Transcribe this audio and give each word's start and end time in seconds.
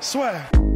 Swear. 0.00 0.67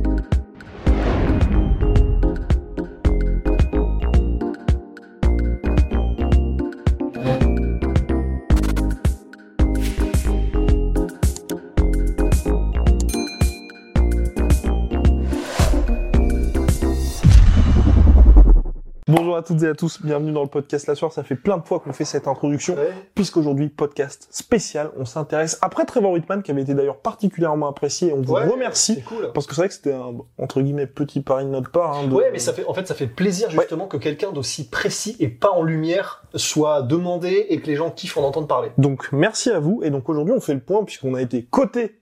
Bonjour 19.14 19.36
à 19.36 19.42
toutes 19.42 19.62
et 19.62 19.66
à 19.68 19.74
tous, 19.74 20.00
bienvenue 20.02 20.32
dans 20.32 20.40
le 20.42 20.48
podcast 20.48 20.86
La 20.86 20.94
Soir. 20.94 21.12
Ça 21.12 21.22
fait 21.22 21.34
plein 21.34 21.58
de 21.58 21.62
fois 21.64 21.80
qu'on 21.80 21.92
fait 21.92 22.06
cette 22.06 22.26
introduction, 22.26 22.76
puisqu'aujourd'hui, 23.14 23.68
podcast 23.68 24.26
spécial, 24.30 24.90
on 24.96 25.04
s'intéresse, 25.04 25.58
après 25.60 25.84
Trevor 25.84 26.12
Whitman, 26.12 26.42
qui 26.42 26.50
avait 26.50 26.62
été 26.62 26.72
d'ailleurs 26.72 26.96
particulièrement 26.96 27.68
apprécié, 27.68 28.14
on 28.14 28.22
vous 28.22 28.32
Ouais, 28.32 28.46
remercie, 28.46 29.02
cool. 29.02 29.30
parce 29.34 29.46
que 29.46 29.54
c'est 29.54 29.60
vrai 29.60 29.68
que 29.68 29.74
c'était 29.74 29.92
un, 29.92 30.14
entre 30.38 30.62
guillemets, 30.62 30.86
petit 30.86 31.20
pari 31.20 31.44
de 31.44 31.50
notre 31.50 31.70
part. 31.70 31.94
hein, 31.98 32.06
de- 32.06 32.14
Ouais, 32.14 32.30
mais 32.32 32.38
ça 32.38 32.54
fait, 32.54 32.64
en 32.64 32.72
fait, 32.72 32.88
ça 32.88 32.94
fait 32.94 33.06
plaisir 33.06 33.50
justement 33.50 33.86
que 33.86 33.98
quelqu'un 33.98 34.32
d'aussi 34.32 34.66
précis 34.70 35.14
et 35.20 35.28
pas 35.28 35.50
en 35.50 35.62
lumière 35.62 36.24
soit 36.34 36.80
demandé 36.80 37.46
et 37.50 37.60
que 37.60 37.66
les 37.66 37.76
gens 37.76 37.90
kiffent 37.90 38.16
en 38.16 38.22
entendre 38.24 38.46
parler. 38.46 38.70
Donc, 38.78 39.10
merci 39.12 39.50
à 39.50 39.58
vous, 39.60 39.82
et 39.84 39.90
donc 39.90 40.08
aujourd'hui, 40.08 40.32
on 40.34 40.40
fait 40.40 40.54
le 40.54 40.60
point, 40.60 40.84
puisqu'on 40.84 41.14
a 41.14 41.20
été 41.20 41.44
côté 41.44 41.98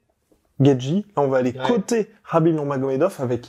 Gedji, 0.61 1.07
là, 1.17 1.23
on 1.25 1.29
va 1.29 1.39
aller 1.39 1.53
Ouais. 1.59 1.67
côté 1.67 2.11
Rabbi 2.23 2.53
Nurmagomedov 2.53 3.17
avec 3.19 3.47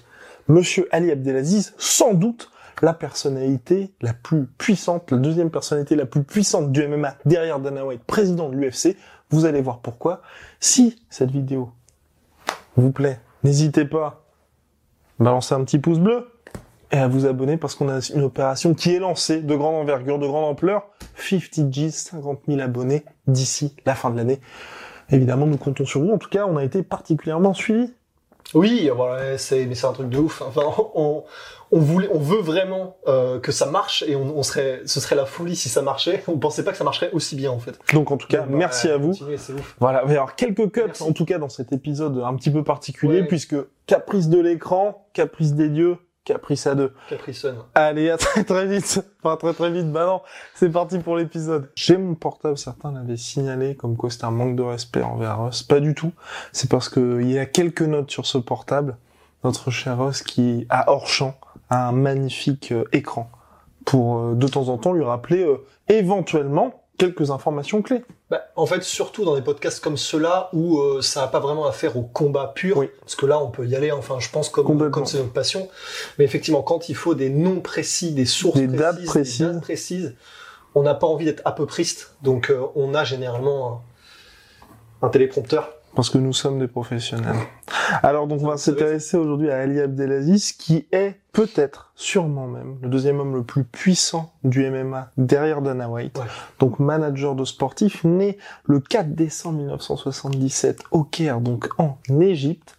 Monsieur 0.47 0.87
Ali 0.91 1.11
Abdelaziz, 1.11 1.75
sans 1.77 2.13
doute 2.15 2.49
la 2.81 2.93
personnalité 2.93 3.93
la 4.01 4.13
plus 4.13 4.45
puissante, 4.45 5.11
la 5.11 5.17
deuxième 5.17 5.49
personnalité 5.49 5.95
la 5.95 6.05
plus 6.05 6.23
puissante 6.23 6.71
du 6.71 6.87
MMA 6.87 7.15
derrière 7.25 7.59
Dana 7.59 7.85
White, 7.85 8.03
président 8.05 8.49
de 8.49 8.55
l'UFC. 8.55 8.97
Vous 9.29 9.45
allez 9.45 9.61
voir 9.61 9.79
pourquoi. 9.79 10.21
Si 10.59 11.01
cette 11.09 11.31
vidéo 11.31 11.71
vous 12.75 12.91
plaît, 12.91 13.19
n'hésitez 13.43 13.85
pas 13.85 14.23
à 15.19 15.23
balancer 15.23 15.53
un 15.53 15.63
petit 15.63 15.79
pouce 15.79 15.99
bleu 15.99 16.27
et 16.91 16.97
à 16.97 17.07
vous 17.07 17.25
abonner 17.25 17.57
parce 17.57 17.75
qu'on 17.75 17.89
a 17.89 17.99
une 18.13 18.23
opération 18.23 18.73
qui 18.73 18.93
est 18.93 18.99
lancée 18.99 19.41
de 19.41 19.55
grande 19.55 19.75
envergure, 19.75 20.19
de 20.19 20.27
grande 20.27 20.45
ampleur. 20.45 20.89
50 21.15 21.69
G's, 21.69 21.91
50 21.91 22.41
000 22.47 22.59
abonnés 22.59 23.05
d'ici 23.27 23.75
la 23.85 23.95
fin 23.95 24.09
de 24.09 24.17
l'année. 24.17 24.41
Évidemment, 25.09 25.45
nous 25.45 25.57
comptons 25.57 25.85
sur 25.85 26.01
vous. 26.01 26.11
En 26.11 26.17
tout 26.17 26.29
cas, 26.29 26.45
on 26.47 26.57
a 26.57 26.63
été 26.63 26.83
particulièrement 26.83 27.53
suivis. 27.53 27.93
Oui, 28.53 28.89
voilà, 28.95 29.37
c'est, 29.37 29.65
mais 29.65 29.75
c'est 29.75 29.87
un 29.87 29.93
truc 29.93 30.09
de 30.09 30.17
ouf. 30.17 30.41
Enfin, 30.41 30.61
on, 30.95 31.23
on 31.71 31.79
voulait, 31.79 32.09
on 32.13 32.19
veut 32.19 32.41
vraiment 32.41 32.97
euh, 33.07 33.39
que 33.39 33.51
ça 33.51 33.65
marche 33.65 34.03
et 34.07 34.15
on, 34.15 34.37
on 34.37 34.43
serait, 34.43 34.81
ce 34.85 34.99
serait 34.99 35.15
la 35.15 35.25
folie 35.25 35.55
si 35.55 35.69
ça 35.69 35.81
marchait. 35.81 36.23
On 36.27 36.37
pensait 36.37 36.63
pas 36.63 36.71
que 36.71 36.77
ça 36.77 36.83
marcherait 36.83 37.11
aussi 37.13 37.35
bien 37.35 37.51
en 37.51 37.59
fait. 37.59 37.79
Donc, 37.93 38.11
en 38.11 38.17
tout 38.17 38.27
cas, 38.27 38.39
Donc, 38.41 38.51
bah, 38.51 38.57
merci 38.57 38.89
à 38.89 38.97
vous. 38.97 39.11
ouf. 39.11 39.75
Voilà, 39.79 40.01
il 40.03 40.07
va 40.07 40.13
y 40.13 40.17
avoir 40.17 40.35
quelques 40.35 40.71
cuts, 40.71 40.81
Merci. 40.85 41.03
en 41.03 41.13
tout 41.13 41.25
cas, 41.25 41.37
dans 41.37 41.49
cet 41.49 41.71
épisode 41.71 42.17
un 42.23 42.35
petit 42.35 42.51
peu 42.51 42.63
particulier, 42.63 43.21
Ouais. 43.21 43.27
puisque 43.27 43.55
caprice 43.85 44.27
de 44.29 44.39
l'écran, 44.39 45.07
caprice 45.13 45.53
des 45.53 45.69
dieux, 45.69 45.97
caprice 46.23 46.67
à 46.67 46.75
deux. 46.75 46.93
Capricon. 47.09 47.65
Allez, 47.75 48.09
à 48.09 48.17
très 48.17 48.43
très 48.43 48.65
vite. 48.67 49.03
Enfin, 49.23 49.37
très 49.37 49.53
très 49.53 49.71
vite, 49.71 49.91
bah 49.91 50.05
non. 50.05 50.21
C'est 50.53 50.69
parti 50.69 50.99
pour 50.99 51.17
l'épisode. 51.17 51.69
J'ai 51.75 51.97
mon 51.97 52.15
portable, 52.15 52.57
certains 52.57 52.91
l'avaient 52.91 53.17
signalé, 53.17 53.75
comme 53.75 53.97
quoi 53.97 54.09
c'était 54.09 54.25
un 54.25 54.31
manque 54.31 54.55
de 54.55 54.63
respect 54.63 55.01
envers 55.01 55.37
Ross. 55.37 55.63
Pas 55.63 55.79
du 55.79 55.95
tout. 55.95 56.11
C'est 56.51 56.69
parce 56.69 56.89
que 56.89 57.21
il 57.21 57.31
y 57.31 57.39
a 57.39 57.45
quelques 57.45 57.81
notes 57.81 58.11
sur 58.11 58.25
ce 58.25 58.37
portable. 58.37 58.97
Notre 59.43 59.71
cher 59.71 59.97
Ross 59.97 60.21
qui, 60.21 60.67
à 60.69 60.91
hors 60.91 61.07
champ, 61.07 61.35
a 61.69 61.87
un 61.87 61.91
magnifique 61.93 62.71
euh, 62.71 62.83
écran 62.91 63.31
pour, 63.85 64.19
euh, 64.19 64.35
de 64.35 64.47
temps 64.47 64.69
en 64.69 64.77
temps, 64.77 64.93
lui 64.93 65.03
rappeler, 65.03 65.43
euh, 65.43 65.65
éventuellement, 65.87 66.80
quelques 67.01 67.31
informations 67.31 67.81
clés. 67.81 68.03
Bah, 68.29 68.41
en 68.55 68.65
fait, 68.65 68.83
surtout 68.83 69.25
dans 69.25 69.35
des 69.35 69.41
podcasts 69.41 69.83
comme 69.83 69.97
ceux-là 69.97 70.49
où 70.53 70.79
euh, 70.79 71.01
ça 71.01 71.21
n'a 71.21 71.27
pas 71.27 71.39
vraiment 71.39 71.65
affaire 71.65 71.97
au 71.97 72.03
combat 72.03 72.51
pur, 72.53 72.77
Oui. 72.77 72.89
parce 73.01 73.15
que 73.15 73.25
là, 73.25 73.41
on 73.41 73.49
peut 73.49 73.65
y 73.65 73.75
aller. 73.75 73.91
Enfin, 73.91 74.17
je 74.19 74.29
pense 74.29 74.49
comme 74.49 75.05
c'est 75.05 75.17
notre 75.17 75.33
passion. 75.33 75.67
Mais 76.17 76.25
effectivement, 76.25 76.61
quand 76.61 76.89
il 76.89 76.95
faut 76.95 77.15
des 77.15 77.29
noms 77.29 77.59
précis, 77.59 78.11
des 78.11 78.25
sources 78.25 78.57
Des 78.57 78.67
précises, 78.67 78.79
dates 78.79 79.05
précises. 79.05 79.37
des 79.39 79.45
dates 79.45 79.61
précises, 79.61 80.15
on 80.75 80.83
n'a 80.83 80.93
pas 80.93 81.07
envie 81.07 81.25
d'être 81.25 81.41
à 81.43 81.51
peu 81.51 81.65
priste. 81.65 82.15
Donc, 82.21 82.49
euh, 82.51 82.61
on 82.75 82.93
a 82.93 83.03
généralement 83.03 83.81
un, 85.01 85.07
un 85.07 85.09
téléprompteur. 85.09 85.73
Parce 85.95 86.09
que 86.09 86.17
nous 86.17 86.33
sommes 86.33 86.59
des 86.59 86.67
professionnels. 86.67 87.35
Alors 88.03 88.27
donc 88.27 88.41
on 88.41 88.47
va 88.47 88.57
s'intéresser 88.57 89.17
aujourd'hui 89.17 89.49
à 89.51 89.59
Ali 89.59 89.79
Abdelaziz 89.79 90.53
qui 90.53 90.87
est 90.91 91.19
peut-être, 91.33 91.91
sûrement 91.95 92.47
même, 92.47 92.77
le 92.81 92.89
deuxième 92.89 93.19
homme 93.19 93.35
le 93.35 93.43
plus 93.43 93.63
puissant 93.63 94.33
du 94.43 94.69
MMA 94.69 95.11
derrière 95.17 95.61
Dana 95.61 95.89
White. 95.89 96.17
Ouais. 96.17 96.25
Donc 96.59 96.79
manager 96.79 97.35
de 97.35 97.43
sportif, 97.43 98.03
né 98.03 98.37
le 98.65 98.79
4 98.79 99.13
décembre 99.13 99.57
1977 99.57 100.83
au 100.91 101.03
Caire, 101.03 101.41
donc 101.41 101.69
en 101.77 101.97
Égypte, 102.19 102.77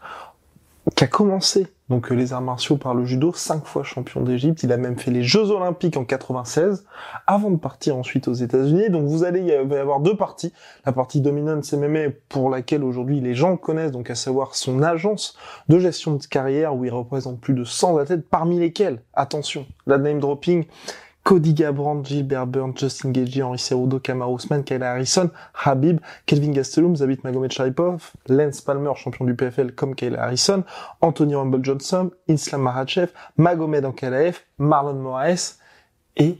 qui 0.97 1.05
a 1.05 1.07
commencé 1.07 1.69
donc 1.93 2.11
euh, 2.11 2.15
les 2.15 2.33
arts 2.33 2.41
martiaux 2.41 2.79
par 2.79 2.95
le 2.95 3.05
judo, 3.05 3.33
cinq 3.35 3.67
fois 3.67 3.85
champion 3.85 4.23
d'Égypte. 4.23 4.63
Il 4.63 4.73
a 4.73 4.79
même 4.79 4.99
fait 4.99 5.11
les 5.11 5.23
Jeux 5.23 5.51
Olympiques 5.51 5.99
en 5.99 6.05
96, 6.05 6.87
avant 7.27 7.51
de 7.51 7.59
partir 7.59 7.97
ensuite 7.97 8.29
aux 8.29 8.33
États-Unis. 8.33 8.89
Donc 8.89 9.07
vous 9.07 9.25
allez, 9.25 9.63
va 9.63 9.77
y 9.77 9.79
avoir 9.79 10.01
deux 10.01 10.17
parties. 10.17 10.55
La 10.87 10.93
partie 10.93 11.21
dominante 11.21 11.71
MMA 11.71 12.15
pour 12.31 12.49
laquelle 12.49 12.83
aujourd'hui 12.83 13.21
les 13.21 13.35
gens 13.35 13.59
connaissent, 13.59 13.93
donc 13.93 14.09
à 14.09 14.15
savoir 14.15 14.55
son 14.55 14.83
agence 14.83 15.37
de 15.69 15.79
gestion 15.79 16.15
de 16.15 16.25
carrière 16.25 16.75
où 16.75 16.87
il 16.87 16.91
représente 16.91 17.39
plus 17.41 17.53
de 17.53 17.65
100 17.65 17.99
athlètes, 17.99 18.27
parmi 18.27 18.59
lesquels, 18.59 19.03
attention, 19.13 19.67
la 19.87 19.99
name 19.99 20.19
dropping, 20.19 20.65
Cody 21.25 21.55
Garbrandt, 21.55 22.05
Gilbert 22.05 22.47
Burns, 22.47 22.75
Justin 22.77 23.11
Gaethje, 23.11 23.41
Henry 23.41 23.59
Cerudo, 23.59 24.01
Kamaru 24.01 24.35
Usman, 24.35 24.65
Kyle 24.65 24.83
Harrison, 24.83 25.31
Habib, 25.55 26.01
Kelvin 26.27 26.53
Gastelum, 26.53 26.97
Zabit 26.97 27.19
Magomed 27.23 27.53
Sharipov, 27.53 28.13
Lance 28.29 28.61
Palmer, 28.61 28.93
champion 28.97 29.25
du 29.25 29.35
PFL 29.35 29.73
comme 29.73 29.95
Kyle 29.95 30.17
Harrison, 30.17 30.65
Anthony 31.01 31.35
Rumble 31.35 31.65
Johnson, 31.65 32.11
Islam 32.29 32.63
Makhachev, 32.63 33.11
Magomed 33.37 33.85
Ankalaev, 33.85 34.41
Marlon 34.59 34.95
Moraes, 34.95 35.59
et 36.17 36.39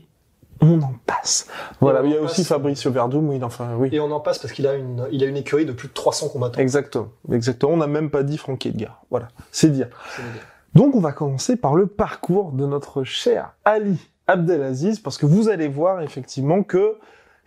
on 0.61 0.81
en 0.81 0.93
passe. 1.05 1.47
Voilà, 1.79 2.01
il 2.03 2.11
y 2.11 2.17
a 2.17 2.21
aussi. 2.21 2.43
Fabricio 2.43 2.91
Verdum, 2.91 3.29
oui, 3.29 3.39
enfin, 3.43 3.75
oui. 3.77 3.89
Et 3.91 3.99
on 3.99 4.11
en 4.11 4.19
passe 4.19 4.39
parce 4.39 4.53
qu'il 4.53 4.67
a 4.67 4.75
une, 4.75 5.07
il 5.11 5.23
a 5.23 5.27
une 5.27 5.37
écurie 5.37 5.65
de 5.65 5.71
plus 5.71 5.87
de 5.87 5.93
300 5.93 6.29
combattants. 6.29 6.59
Exactement, 6.59 7.09
exactement. 7.31 7.73
On 7.73 7.77
n'a 7.77 7.87
même 7.87 8.09
pas 8.09 8.23
dit 8.23 8.37
Frankie 8.37 8.69
Edgar. 8.69 9.03
Voilà, 9.09 9.29
c'est 9.51 9.69
dire. 9.69 9.87
L'idée. 10.17 10.39
Donc 10.75 10.95
on 10.95 10.99
va 10.99 11.11
commencer 11.11 11.55
par 11.55 11.75
le 11.75 11.87
parcours 11.87 12.51
de 12.51 12.65
notre 12.65 13.03
cher 13.03 13.53
Ali 13.63 13.99
Abdelaziz, 14.27 14.99
parce 14.99 15.17
que 15.17 15.25
vous 15.25 15.49
allez 15.49 15.67
voir 15.67 16.01
effectivement 16.01 16.63
que, 16.63 16.97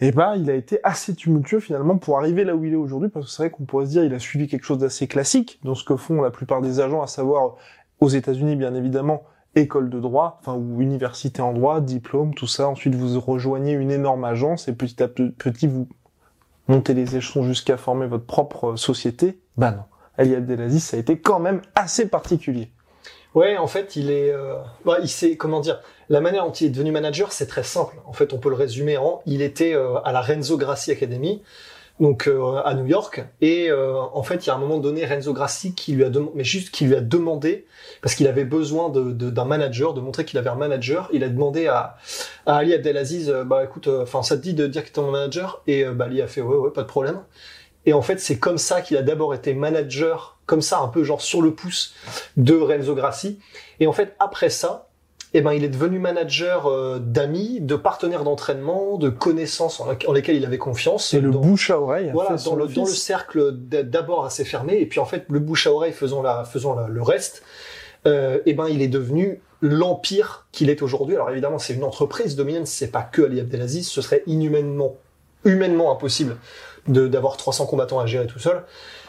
eh 0.00 0.12
ben, 0.12 0.34
il 0.36 0.50
a 0.50 0.54
été 0.54 0.78
assez 0.82 1.14
tumultueux 1.14 1.60
finalement 1.60 1.96
pour 1.96 2.18
arriver 2.18 2.44
là 2.44 2.54
où 2.54 2.64
il 2.64 2.72
est 2.72 2.76
aujourd'hui, 2.76 3.08
parce 3.08 3.26
que 3.26 3.32
c'est 3.32 3.42
vrai 3.44 3.50
qu'on 3.50 3.64
pourrait 3.64 3.86
se 3.86 3.90
dire 3.92 4.04
il 4.04 4.14
a 4.14 4.18
suivi 4.18 4.46
quelque 4.46 4.64
chose 4.64 4.78
d'assez 4.78 5.06
classique 5.06 5.58
dans 5.64 5.74
ce 5.74 5.84
que 5.84 5.96
font 5.96 6.20
la 6.20 6.30
plupart 6.30 6.60
des 6.60 6.80
agents, 6.80 7.02
à 7.02 7.06
savoir 7.06 7.56
aux 8.00 8.08
États-Unis 8.08 8.56
bien 8.56 8.74
évidemment, 8.74 9.24
école 9.54 9.88
de 9.88 9.98
droit, 10.00 10.38
enfin 10.40 10.54
ou 10.54 10.82
université 10.82 11.40
en 11.40 11.52
droit, 11.52 11.80
diplôme, 11.80 12.34
tout 12.34 12.46
ça. 12.46 12.68
Ensuite 12.68 12.94
vous 12.94 13.18
rejoignez 13.18 13.72
une 13.72 13.90
énorme 13.90 14.24
agence 14.24 14.68
et 14.68 14.74
petit 14.74 15.02
à 15.02 15.08
petit 15.08 15.66
vous 15.66 15.88
montez 16.68 16.92
les 16.94 17.16
échelons 17.16 17.44
jusqu'à 17.44 17.76
former 17.76 18.06
votre 18.06 18.26
propre 18.26 18.76
société. 18.76 19.40
Bah 19.56 19.70
non. 19.70 19.84
Ali 20.18 20.34
Abdelaziz, 20.34 20.82
ça 20.82 20.96
a 20.96 21.00
été 21.00 21.18
quand 21.18 21.38
même 21.38 21.60
assez 21.74 22.08
particulier. 22.08 22.70
Ouais, 23.36 23.56
en 23.58 23.68
fait, 23.68 23.96
il 23.96 24.10
est, 24.10 24.30
euh, 24.32 24.56
bah, 24.86 24.98
il 25.02 25.08
sait, 25.08 25.36
comment 25.36 25.60
dire, 25.60 25.80
la 26.08 26.20
manière 26.22 26.44
dont 26.46 26.52
il 26.52 26.68
est 26.68 26.70
devenu 26.70 26.90
manager, 26.90 27.32
c'est 27.32 27.46
très 27.46 27.62
simple. 27.62 27.96
En 28.06 28.14
fait, 28.14 28.32
on 28.32 28.38
peut 28.38 28.48
le 28.48 28.56
résumer 28.56 28.96
en, 28.96 29.20
il 29.26 29.42
était 29.42 29.74
euh, 29.74 29.98
à 30.04 30.12
la 30.12 30.22
Renzo 30.22 30.56
Grassi 30.56 30.90
Academy, 30.90 31.42
donc 32.00 32.28
euh, 32.28 32.56
à 32.64 32.74
New 32.74 32.86
York, 32.86 33.24
et 33.42 33.70
euh, 33.70 33.98
en 34.00 34.22
fait, 34.22 34.46
il 34.46 34.48
y 34.48 34.50
a 34.50 34.54
un 34.54 34.58
moment 34.58 34.78
donné, 34.78 35.04
Renzo 35.06 35.34
Grassi 35.34 35.74
qui 35.74 35.92
lui 35.94 36.04
a 36.04 36.10
demandé, 36.10 36.32
mais 36.36 36.44
juste 36.44 36.70
qui 36.72 36.86
lui 36.86 36.96
a 36.96 37.02
demandé, 37.02 37.66
parce 38.02 38.14
qu'il 38.14 38.28
avait 38.28 38.44
besoin 38.46 38.90
de, 38.90 39.12
de- 39.12 39.30
d'un 39.30 39.44
manager, 39.46 39.94
de 39.94 40.00
montrer 40.00 40.24
qu'il 40.24 40.38
avait 40.38 40.50
un 40.50 40.56
manager, 40.56 41.10
il 41.12 41.24
a 41.24 41.28
demandé 41.30 41.66
à, 41.68 41.96
à 42.46 42.58
Ali 42.58 42.74
Abdelaziz, 42.74 43.30
euh, 43.30 43.44
bah 43.44 43.64
écoute, 43.64 43.88
enfin, 43.88 44.22
ça 44.22 44.36
te 44.38 44.42
dit 44.42 44.54
de 44.54 44.66
dire 44.68 44.84
que 44.84 44.90
t'es 44.90 45.00
mon 45.02 45.10
manager, 45.10 45.62
et 45.66 45.84
euh, 45.84 45.92
bah 45.92 46.06
Ali 46.06 46.22
a 46.22 46.28
fait 46.28 46.42
ouais 46.42 46.56
ouais, 46.56 46.70
pas 46.70 46.82
de 46.82 46.88
problème. 46.88 47.20
Et 47.86 47.92
en 47.92 48.02
fait, 48.02 48.20
c'est 48.20 48.38
comme 48.38 48.58
ça 48.58 48.82
qu'il 48.82 48.96
a 48.96 49.02
d'abord 49.02 49.32
été 49.34 49.54
manager, 49.54 50.36
comme 50.44 50.60
ça, 50.60 50.80
un 50.80 50.88
peu 50.88 51.04
genre 51.04 51.22
sur 51.22 51.40
le 51.40 51.54
pouce 51.54 51.94
de 52.36 52.54
Renzo 52.54 52.94
Grassi. 52.94 53.38
Et 53.80 53.86
en 53.86 53.92
fait, 53.92 54.14
après 54.18 54.50
ça, 54.50 54.88
eh 55.34 55.40
ben, 55.40 55.52
il 55.52 55.64
est 55.64 55.68
devenu 55.68 55.98
manager 55.98 56.66
euh, 56.66 56.98
d'amis, 56.98 57.60
de 57.60 57.76
partenaires 57.76 58.24
d'entraînement, 58.24 58.96
de 58.96 59.08
connaissances 59.08 59.80
en, 59.80 59.88
en, 60.06 60.12
lesquelles 60.12 60.36
il 60.36 60.44
avait 60.44 60.58
confiance. 60.58 61.14
Et 61.14 61.20
le 61.20 61.30
bouche 61.30 61.70
à 61.70 61.80
oreille. 61.80 62.10
Voilà, 62.12 62.36
dans 62.36 62.56
le, 62.56 62.66
dans 62.66 62.84
le, 62.84 62.90
cercle 62.90 63.52
d'abord 63.52 64.24
assez 64.24 64.44
fermé, 64.44 64.78
et 64.80 64.86
puis 64.86 64.98
en 64.98 65.04
fait, 65.04 65.24
le 65.28 65.38
bouche 65.38 65.66
à 65.66 65.72
oreille 65.72 65.92
faisant, 65.92 66.22
la, 66.22 66.44
faisant 66.44 66.74
la, 66.74 66.88
le 66.88 67.02
reste, 67.02 67.42
euh, 68.06 68.38
eh 68.46 68.54
ben, 68.54 68.66
il 68.68 68.82
est 68.82 68.88
devenu 68.88 69.40
l'empire 69.60 70.46
qu'il 70.52 70.70
est 70.70 70.82
aujourd'hui. 70.82 71.16
Alors 71.16 71.30
évidemment, 71.30 71.58
c'est 71.58 71.74
une 71.74 71.84
entreprise. 71.84 72.36
Dominance, 72.36 72.70
c'est 72.70 72.90
pas 72.90 73.02
que 73.02 73.22
Ali 73.22 73.40
Abdelaziz. 73.40 73.88
Ce 73.88 74.00
serait 74.00 74.22
inhumainement, 74.26 74.96
humainement 75.44 75.92
impossible 75.92 76.36
d'avoir 76.88 77.36
300 77.36 77.66
combattants 77.66 78.00
à 78.00 78.06
gérer 78.06 78.26
tout 78.26 78.38
seul. 78.38 78.64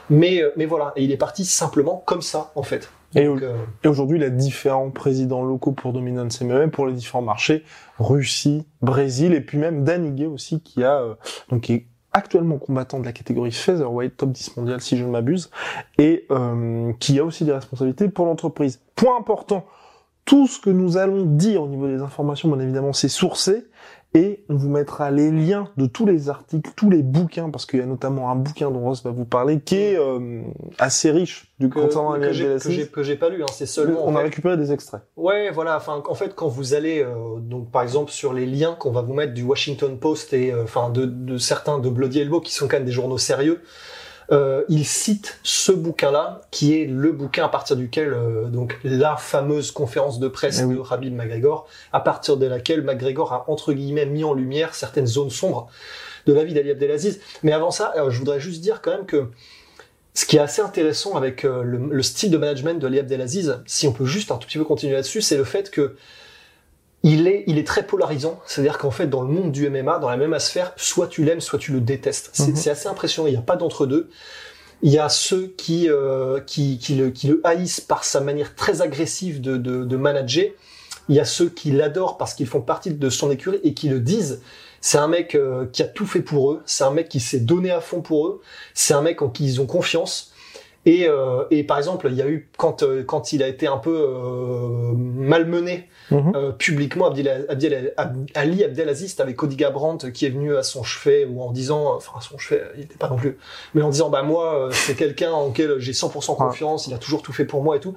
Mais, 0.09 0.41
euh, 0.41 0.51
mais 0.55 0.65
voilà, 0.65 0.93
et 0.95 1.03
il 1.03 1.11
est 1.11 1.17
parti 1.17 1.45
simplement 1.45 2.01
comme 2.05 2.21
ça, 2.21 2.51
en 2.55 2.63
fait. 2.63 2.89
Donc, 3.15 3.41
euh, 3.41 3.55
et, 3.83 3.87
aujourd'hui, 3.87 4.17
il 4.17 4.23
a 4.23 4.29
différents 4.29 4.91
présidents 4.91 5.43
locaux 5.43 5.71
pour 5.71 5.93
Dominance 5.93 6.41
MMA, 6.41 6.67
pour 6.67 6.87
les 6.87 6.93
différents 6.93 7.21
marchés, 7.21 7.63
Russie, 7.99 8.65
Brésil, 8.81 9.33
et 9.33 9.41
puis 9.41 9.57
même 9.57 9.83
Danigé 9.83 10.25
aussi, 10.25 10.61
qui 10.61 10.83
a, 10.83 10.99
euh, 10.99 11.15
donc, 11.49 11.61
qui 11.61 11.73
est 11.73 11.87
actuellement 12.11 12.57
combattant 12.57 12.99
de 12.99 13.05
la 13.05 13.13
catégorie 13.13 13.51
featherweight, 13.51 14.17
top 14.17 14.31
10 14.31 14.57
mondial 14.57 14.81
si 14.81 14.97
je 14.97 15.05
ne 15.05 15.11
m'abuse, 15.11 15.49
et 15.97 16.25
euh, 16.31 16.91
qui 16.99 17.19
a 17.19 17.23
aussi 17.23 17.45
des 17.45 17.53
responsabilités 17.53 18.09
pour 18.09 18.25
l'entreprise. 18.25 18.81
Point 18.95 19.17
important, 19.17 19.65
tout 20.25 20.47
ce 20.47 20.59
que 20.59 20.69
nous 20.69 20.97
allons 20.97 21.23
dire 21.23 21.63
au 21.63 21.67
niveau 21.67 21.87
des 21.87 22.01
informations, 22.01 22.49
bien 22.49 22.59
évidemment, 22.59 22.91
c'est 22.91 23.07
sourcé, 23.07 23.65
et 24.17 24.43
on 24.49 24.55
vous 24.55 24.69
mettra 24.69 25.11
les 25.11 25.29
liens 25.29 25.69
de 25.77 25.85
tous 25.85 26.07
les 26.07 26.27
articles, 26.27 26.71
tous 26.75 26.89
les 26.89 27.03
bouquins, 27.03 27.51
parce 27.51 27.67
qu'il 27.67 27.79
y 27.79 27.83
a 27.83 27.85
notamment 27.85 28.31
un 28.31 28.35
bouquin 28.35 28.71
dont 28.71 28.79
Ross 28.79 29.03
va 29.03 29.11
vous 29.11 29.25
parler 29.25 29.59
qui 29.59 29.75
est 29.75 29.99
euh, 29.99 30.41
assez 30.79 31.11
riche 31.11 31.53
du 31.59 31.69
que, 31.69 31.79
concernant 31.79 32.19
que 32.19 32.33
j'ai 32.33 32.87
que 32.87 33.03
j'ai 33.03 33.15
pas 33.15 33.29
lu. 33.29 33.43
Hein, 33.43 33.47
c'est 33.53 33.67
seulement. 33.67 33.99
On 34.03 34.15
a 34.15 34.21
récupéré 34.21 34.57
des 34.57 34.71
extraits. 34.71 35.01
Ouais, 35.15 35.51
voilà. 35.51 35.77
Enfin, 35.77 36.01
en 36.07 36.15
fait, 36.15 36.33
quand 36.33 36.47
vous 36.47 36.73
allez 36.73 37.03
euh, 37.03 37.39
donc 37.39 37.69
par 37.69 37.83
exemple 37.83 38.11
sur 38.11 38.33
les 38.33 38.47
liens 38.47 38.73
qu'on 38.73 38.91
va 38.91 39.01
vous 39.01 39.13
mettre 39.13 39.35
du 39.35 39.43
Washington 39.43 39.99
Post 39.99 40.33
et 40.33 40.51
euh, 40.51 40.63
enfin 40.63 40.89
de, 40.89 41.05
de, 41.05 41.37
certains 41.37 41.77
de 41.77 41.89
Bloody 41.89 42.19
Elbow 42.19 42.41
qui 42.41 42.53
sont 42.53 42.67
quand 42.67 42.77
même 42.77 42.85
des 42.85 42.91
journaux 42.91 43.19
sérieux 43.19 43.61
euh, 44.31 44.63
il 44.67 44.85
cite 44.85 45.39
ce 45.43 45.71
bouquin-là, 45.71 46.41
qui 46.51 46.79
est 46.79 46.85
le 46.85 47.11
bouquin 47.11 47.45
à 47.45 47.49
partir 47.49 47.77
duquel, 47.77 48.13
euh, 48.13 48.45
donc 48.45 48.77
la 48.83 49.15
fameuse 49.15 49.71
conférence 49.71 50.19
de 50.19 50.27
presse 50.27 50.61
eh 50.63 50.73
de 50.73 50.77
Rabbi 50.77 51.11
McGregor, 51.11 51.67
à 51.93 52.01
partir 52.01 52.37
de 52.37 52.45
laquelle 52.45 52.81
McGregor 52.81 53.31
a 53.33 53.45
entre 53.49 53.73
guillemets 53.73 54.05
mis 54.05 54.23
en 54.23 54.33
lumière 54.33 54.75
certaines 54.75 55.07
zones 55.07 55.29
sombres 55.29 55.69
de 56.25 56.33
la 56.33 56.43
vie 56.43 56.53
d'Ali 56.53 56.71
Abdelaziz. 56.71 57.19
Mais 57.43 57.53
avant 57.53 57.71
ça, 57.71 57.93
euh, 57.95 58.09
je 58.09 58.19
voudrais 58.19 58.39
juste 58.39 58.61
dire 58.61 58.81
quand 58.81 58.91
même 58.91 59.05
que 59.05 59.27
ce 60.13 60.25
qui 60.25 60.37
est 60.37 60.41
assez 60.41 60.61
intéressant 60.61 61.15
avec 61.15 61.45
euh, 61.45 61.63
le, 61.63 61.77
le, 61.89 62.03
style 62.03 62.31
de 62.31 62.37
management 62.37 62.79
de 62.79 62.87
Ali 62.87 62.99
Abdelaziz, 62.99 63.61
si 63.65 63.87
on 63.87 63.93
peut 63.93 64.05
juste 64.05 64.31
un 64.31 64.37
tout 64.37 64.47
petit 64.47 64.57
peu 64.57 64.65
continuer 64.65 64.93
là-dessus, 64.93 65.21
c'est 65.21 65.37
le 65.37 65.43
fait 65.43 65.71
que 65.71 65.95
il 67.03 67.27
est, 67.27 67.43
il 67.47 67.57
est 67.57 67.67
très 67.67 67.85
polarisant. 67.85 68.39
C'est-à-dire 68.45 68.77
qu'en 68.77 68.91
fait, 68.91 69.07
dans 69.07 69.21
le 69.21 69.27
monde 69.27 69.51
du 69.51 69.69
MMA, 69.69 69.99
dans 69.99 70.09
la 70.09 70.17
même 70.17 70.37
sphère, 70.39 70.73
soit 70.77 71.07
tu 71.07 71.23
l'aimes, 71.23 71.41
soit 71.41 71.59
tu 71.59 71.71
le 71.71 71.81
détestes. 71.81 72.29
C'est 72.33 72.65
mhm. 72.65 72.71
assez 72.71 72.87
impressionnant. 72.87 73.27
Il 73.27 73.31
n'y 73.31 73.37
a 73.37 73.41
pas 73.41 73.55
d'entre-deux. 73.55 74.09
Il 74.83 74.91
y 74.91 74.99
a 74.99 75.09
ceux 75.09 75.47
qui, 75.57 75.89
euh, 75.89 76.39
qui, 76.39 76.77
qui, 76.77 76.95
le, 76.95 77.09
qui 77.09 77.27
le 77.27 77.41
haïssent 77.43 77.81
par 77.81 78.03
sa 78.03 78.19
manière 78.19 78.55
très 78.55 78.81
agressive 78.81 79.41
de, 79.41 79.57
de, 79.57 79.83
de 79.83 79.97
manager. 79.97 80.51
Il 81.09 81.15
y 81.15 81.19
a 81.19 81.25
ceux 81.25 81.49
qui 81.49 81.71
l'adorent 81.71 82.17
parce 82.17 82.33
qu'ils 82.33 82.47
font 82.47 82.61
partie 82.61 82.91
de 82.91 83.09
son 83.09 83.31
écurie 83.31 83.59
et 83.63 83.73
qui 83.73 83.89
le 83.89 83.99
disent. 83.99 84.41
C'est 84.81 84.97
un 84.97 85.07
mec 85.07 85.33
euh, 85.33 85.65
qui 85.71 85.81
a 85.81 85.87
tout 85.87 86.05
fait 86.05 86.21
pour 86.21 86.51
eux. 86.51 86.61
C'est 86.65 86.83
un 86.83 86.91
mec 86.91 87.09
qui 87.09 87.19
s'est 87.19 87.39
donné 87.39 87.71
à 87.71 87.81
fond 87.81 88.01
pour 88.01 88.27
eux. 88.27 88.41
C'est 88.73 88.93
un 88.93 89.01
mec 89.01 89.21
en 89.21 89.29
qui 89.29 89.45
ils 89.45 89.61
ont 89.61 89.65
confiance. 89.65 90.31
Et, 90.85 91.07
euh, 91.07 91.43
et 91.51 91.63
par 91.63 91.77
exemple, 91.77 92.07
il 92.09 92.15
y 92.15 92.21
a 92.21 92.29
eu 92.29 92.49
quand 92.57 92.81
euh, 92.81 93.03
quand 93.03 93.33
il 93.33 93.43
a 93.43 93.47
été 93.49 93.67
un 93.67 93.77
peu 93.77 93.91
euh, 93.93 94.93
malmené 94.95 95.89
euh, 96.13 96.51
publiquement, 96.51 97.07
Abdel, 97.07 97.93
Ali 98.33 98.63
Abdelaziz 98.63 99.19
avec 99.19 99.35
Cody 99.35 99.57
Gabrandt 99.57 100.11
qui 100.13 100.25
est 100.25 100.29
venu 100.29 100.55
à 100.55 100.63
son 100.63 100.83
chevet 100.83 101.25
ou 101.25 101.41
en 101.41 101.51
disant, 101.51 101.95
enfin 101.95 102.13
à 102.17 102.21
son 102.21 102.37
chevet, 102.37 102.63
il 102.75 102.81
n'était 102.81 102.95
pas 102.95 103.09
non 103.09 103.17
plus, 103.17 103.37
mais 103.73 103.81
en 103.81 103.89
disant 103.89 104.09
bah 104.09 104.23
moi 104.23 104.69
c'est 104.71 104.95
quelqu'un 104.95 105.31
en 105.31 105.51
quel 105.51 105.77
j'ai 105.79 105.91
100% 105.91 106.37
confiance, 106.37 106.87
il 106.87 106.93
a 106.93 106.97
toujours 106.97 107.21
tout 107.21 107.33
fait 107.33 107.45
pour 107.45 107.63
moi 107.63 107.75
et 107.75 107.79
tout. 107.81 107.95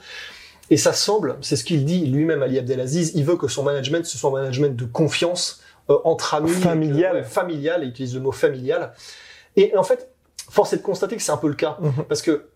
Et 0.71 0.77
ça 0.77 0.93
semble, 0.93 1.37
c'est 1.43 1.57
ce 1.57 1.65
qu'il 1.65 1.85
dit 1.85 2.07
lui-même 2.07 2.43
Ali 2.43 2.59
Abdelaziz, 2.59 3.13
il 3.15 3.25
veut 3.25 3.37
que 3.37 3.47
son 3.47 3.63
management 3.63 4.05
ce 4.05 4.19
soit 4.19 4.31
un 4.31 4.35
management 4.35 4.77
de 4.77 4.85
confiance 4.85 5.63
entre 5.87 6.35
amis, 6.35 6.51
familial, 6.51 7.25
familial, 7.25 7.83
il 7.85 7.91
utilise 7.91 8.15
le 8.15 8.21
mot 8.21 8.33
familial. 8.33 8.93
Et 9.57 9.77
en 9.77 9.83
fait, 9.83 10.09
force 10.51 10.73
est 10.73 10.79
de 10.79 10.83
constater 10.83 11.17
que 11.17 11.23
c'est 11.23 11.33
un 11.33 11.37
peu 11.37 11.49
le 11.49 11.55
cas 11.55 11.79
mhm. 11.81 12.05
parce 12.09 12.23
que 12.23 12.50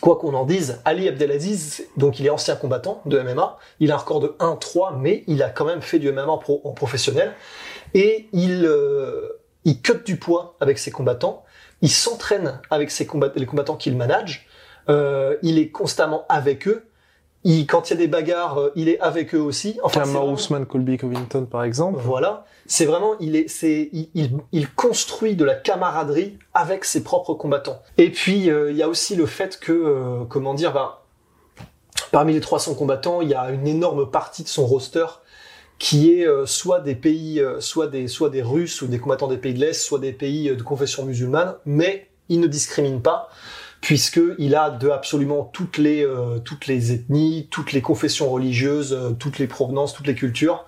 Quoi 0.00 0.16
qu'on 0.16 0.34
en 0.34 0.44
dise, 0.44 0.80
Ali 0.84 1.08
Abdelaziz, 1.08 1.84
donc 1.96 2.20
il 2.20 2.26
est 2.26 2.30
ancien 2.30 2.56
combattant 2.56 3.02
de 3.06 3.18
MMA, 3.18 3.58
il 3.80 3.90
a 3.90 3.94
un 3.94 3.98
record 3.98 4.20
de 4.20 4.28
1-3, 4.38 4.98
mais 4.98 5.24
il 5.26 5.42
a 5.42 5.48
quand 5.48 5.64
même 5.64 5.82
fait 5.82 5.98
du 5.98 6.10
MMA 6.12 6.26
en, 6.26 6.38
professionnel, 6.38 7.32
et 7.94 8.28
il, 8.32 8.64
euh, 8.66 9.40
il 9.64 9.80
cut 9.80 10.04
du 10.04 10.16
poids 10.16 10.56
avec 10.60 10.78
ses 10.78 10.90
combattants, 10.90 11.44
il 11.82 11.90
s'entraîne 11.90 12.60
avec 12.70 12.90
ses 12.90 13.08
les 13.36 13.46
combattants 13.46 13.76
qu'il 13.76 13.96
manage, 13.96 14.46
euh, 14.88 15.36
il 15.42 15.58
est 15.58 15.70
constamment 15.70 16.24
avec 16.28 16.68
eux, 16.68 16.84
il, 17.44 17.66
quand 17.66 17.88
il 17.88 17.94
y 17.94 17.96
a 17.96 17.98
des 17.98 18.08
bagarres, 18.08 18.58
euh, 18.58 18.72
il 18.74 18.88
est 18.88 18.98
avec 19.00 19.34
eux 19.34 19.40
aussi. 19.40 19.78
Enfin, 19.82 20.00
Cameron 20.00 20.32
Ousmane, 20.32 20.66
Colby 20.66 20.96
Covington, 20.98 21.46
par 21.46 21.64
exemple. 21.64 22.00
Voilà. 22.02 22.44
C'est 22.66 22.86
vraiment, 22.86 23.12
il 23.20 23.36
est, 23.36 23.48
c'est, 23.48 23.88
il, 23.92 24.30
il, 24.52 24.70
construit 24.72 25.36
de 25.36 25.44
la 25.44 25.54
camaraderie 25.54 26.38
avec 26.54 26.84
ses 26.84 27.04
propres 27.04 27.34
combattants. 27.34 27.80
Et 27.98 28.10
puis, 28.10 28.50
euh, 28.50 28.72
il 28.72 28.76
y 28.76 28.82
a 28.82 28.88
aussi 28.88 29.14
le 29.14 29.26
fait 29.26 29.60
que, 29.60 29.72
euh, 29.72 30.24
comment 30.28 30.54
dire, 30.54 30.72
bah, 30.72 31.04
parmi 32.10 32.32
les 32.32 32.40
300 32.40 32.74
combattants, 32.74 33.20
il 33.20 33.28
y 33.28 33.34
a 33.34 33.50
une 33.50 33.68
énorme 33.68 34.10
partie 34.10 34.42
de 34.42 34.48
son 34.48 34.66
roster 34.66 35.06
qui 35.78 36.10
est 36.10 36.26
soit 36.46 36.80
des 36.80 36.94
pays, 36.94 37.44
soit 37.58 37.86
des, 37.86 38.08
soit 38.08 38.30
des 38.30 38.40
Russes 38.40 38.80
ou 38.80 38.86
des 38.86 38.98
combattants 38.98 39.28
des 39.28 39.36
pays 39.36 39.52
de 39.52 39.60
l'Est, 39.60 39.74
soit 39.74 39.98
des 39.98 40.14
pays 40.14 40.48
de 40.48 40.62
confession 40.62 41.04
musulmane, 41.04 41.54
mais 41.66 42.08
il 42.30 42.40
ne 42.40 42.46
discrimine 42.46 43.02
pas 43.02 43.28
puisque 43.80 44.20
il 44.38 44.54
a 44.54 44.70
de 44.70 44.88
absolument 44.88 45.44
toutes 45.52 45.78
les 45.78 46.04
euh, 46.04 46.38
toutes 46.38 46.66
les 46.66 46.92
ethnies, 46.92 47.48
toutes 47.50 47.72
les 47.72 47.82
confessions 47.82 48.30
religieuses, 48.30 48.92
euh, 48.92 49.10
toutes 49.10 49.38
les 49.38 49.46
provenances, 49.46 49.94
toutes 49.94 50.06
les 50.06 50.14
cultures. 50.14 50.66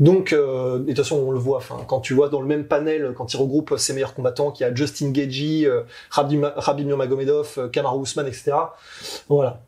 Donc, 0.00 0.32
euh, 0.32 0.78
de 0.78 0.86
toute 0.86 0.96
façon, 0.96 1.16
on 1.16 1.30
le 1.30 1.38
voit. 1.38 1.58
Enfin, 1.58 1.76
quand 1.86 2.00
tu 2.00 2.14
vois 2.14 2.30
dans 2.30 2.40
le 2.40 2.46
même 2.46 2.64
panel, 2.64 3.12
quand 3.14 3.34
il 3.34 3.36
regroupe 3.36 3.76
ses 3.76 3.92
meilleurs 3.92 4.14
combattants, 4.14 4.50
qu'il 4.50 4.66
y 4.66 4.70
a 4.70 4.74
Justin 4.74 5.10
Gagey, 5.10 5.66
euh, 5.66 5.82
Rabbi 6.10 6.84
Nurmagomedov, 6.86 7.70
Kamaru 7.70 8.02
Usman, 8.02 8.26
etc. 8.26 8.52
Voilà. 9.28 9.60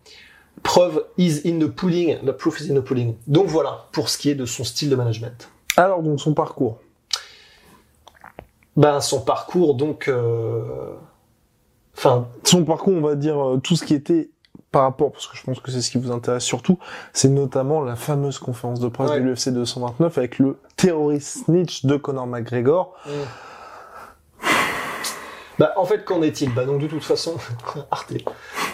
Preuve 0.62 1.04
is 1.18 1.42
in 1.44 1.58
the 1.58 1.68
pooling, 1.68 2.18
the 2.24 2.32
proof 2.32 2.60
is 2.60 2.70
in 2.70 2.74
the 2.74 2.84
pooling. 2.84 3.16
Donc 3.26 3.46
voilà, 3.48 3.88
pour 3.92 4.08
ce 4.08 4.16
qui 4.16 4.30
est 4.30 4.34
de 4.34 4.46
son 4.46 4.64
style 4.64 4.88
de 4.88 4.96
management. 4.96 5.50
Alors 5.76 6.02
donc 6.02 6.18
son 6.18 6.32
parcours. 6.34 6.78
Ben 8.76 9.00
son 9.00 9.20
parcours 9.20 9.74
donc. 9.74 10.08
Euh 10.08 10.94
enfin 11.96 12.28
son 12.44 12.64
parcours, 12.64 12.94
on 12.94 13.00
va 13.00 13.14
dire 13.14 13.38
euh, 13.38 13.56
tout 13.58 13.76
ce 13.76 13.84
qui 13.84 13.94
était 13.94 14.30
par 14.70 14.82
rapport, 14.82 15.12
parce 15.12 15.26
que 15.26 15.36
je 15.36 15.42
pense 15.44 15.60
que 15.60 15.70
c'est 15.70 15.82
ce 15.82 15.90
qui 15.90 15.98
vous 15.98 16.10
intéresse 16.10 16.44
surtout, 16.44 16.78
c'est 17.12 17.28
notamment 17.28 17.82
la 17.82 17.94
fameuse 17.94 18.38
conférence 18.38 18.80
de 18.80 18.88
presse 18.88 19.10
de 19.10 19.18
l'UFC 19.18 19.50
229 19.50 20.16
avec 20.16 20.38
le 20.38 20.58
terroriste 20.76 21.44
snitch 21.44 21.84
de 21.84 21.96
Conor 21.96 22.26
McGregor. 22.26 22.94
Mm. 23.06 23.10
Bah, 25.58 25.74
en 25.76 25.84
fait, 25.84 26.04
qu'en 26.04 26.22
est-il? 26.22 26.52
Bah 26.52 26.64
donc 26.64 26.80
de 26.80 26.86
toute 26.86 27.04
façon, 27.04 27.36
Arte. 27.90 28.14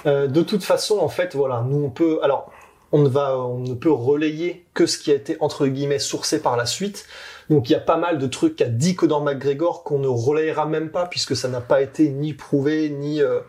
Euh, 0.06 0.28
de 0.28 0.42
toute 0.42 0.62
façon, 0.62 0.98
en 0.98 1.08
fait, 1.08 1.34
voilà, 1.34 1.64
nous 1.68 1.84
on 1.84 1.90
peut, 1.90 2.20
alors 2.22 2.50
on 2.92 3.00
ne 3.02 3.08
va, 3.08 3.36
on 3.38 3.58
ne 3.58 3.74
peut 3.74 3.92
relayer 3.92 4.64
que 4.74 4.86
ce 4.86 4.98
qui 4.98 5.10
a 5.10 5.14
été 5.14 5.36
entre 5.40 5.66
guillemets 5.66 5.98
sourcé 5.98 6.40
par 6.40 6.56
la 6.56 6.66
suite. 6.66 7.06
Donc 7.50 7.70
il 7.70 7.72
y 7.72 7.76
a 7.76 7.80
pas 7.80 7.96
mal 7.96 8.18
de 8.18 8.26
trucs 8.26 8.56
qu'a 8.56 8.68
dit 8.68 8.96
dans 9.02 9.20
McGregor 9.20 9.82
qu'on 9.82 9.98
ne 9.98 10.08
relayera 10.08 10.66
même 10.66 10.90
pas 10.90 11.06
puisque 11.06 11.34
ça 11.34 11.48
n'a 11.48 11.60
pas 11.60 11.80
été 11.80 12.08
ni 12.10 12.34
prouvé 12.34 12.90
ni 12.90 13.22
euh, 13.22 13.40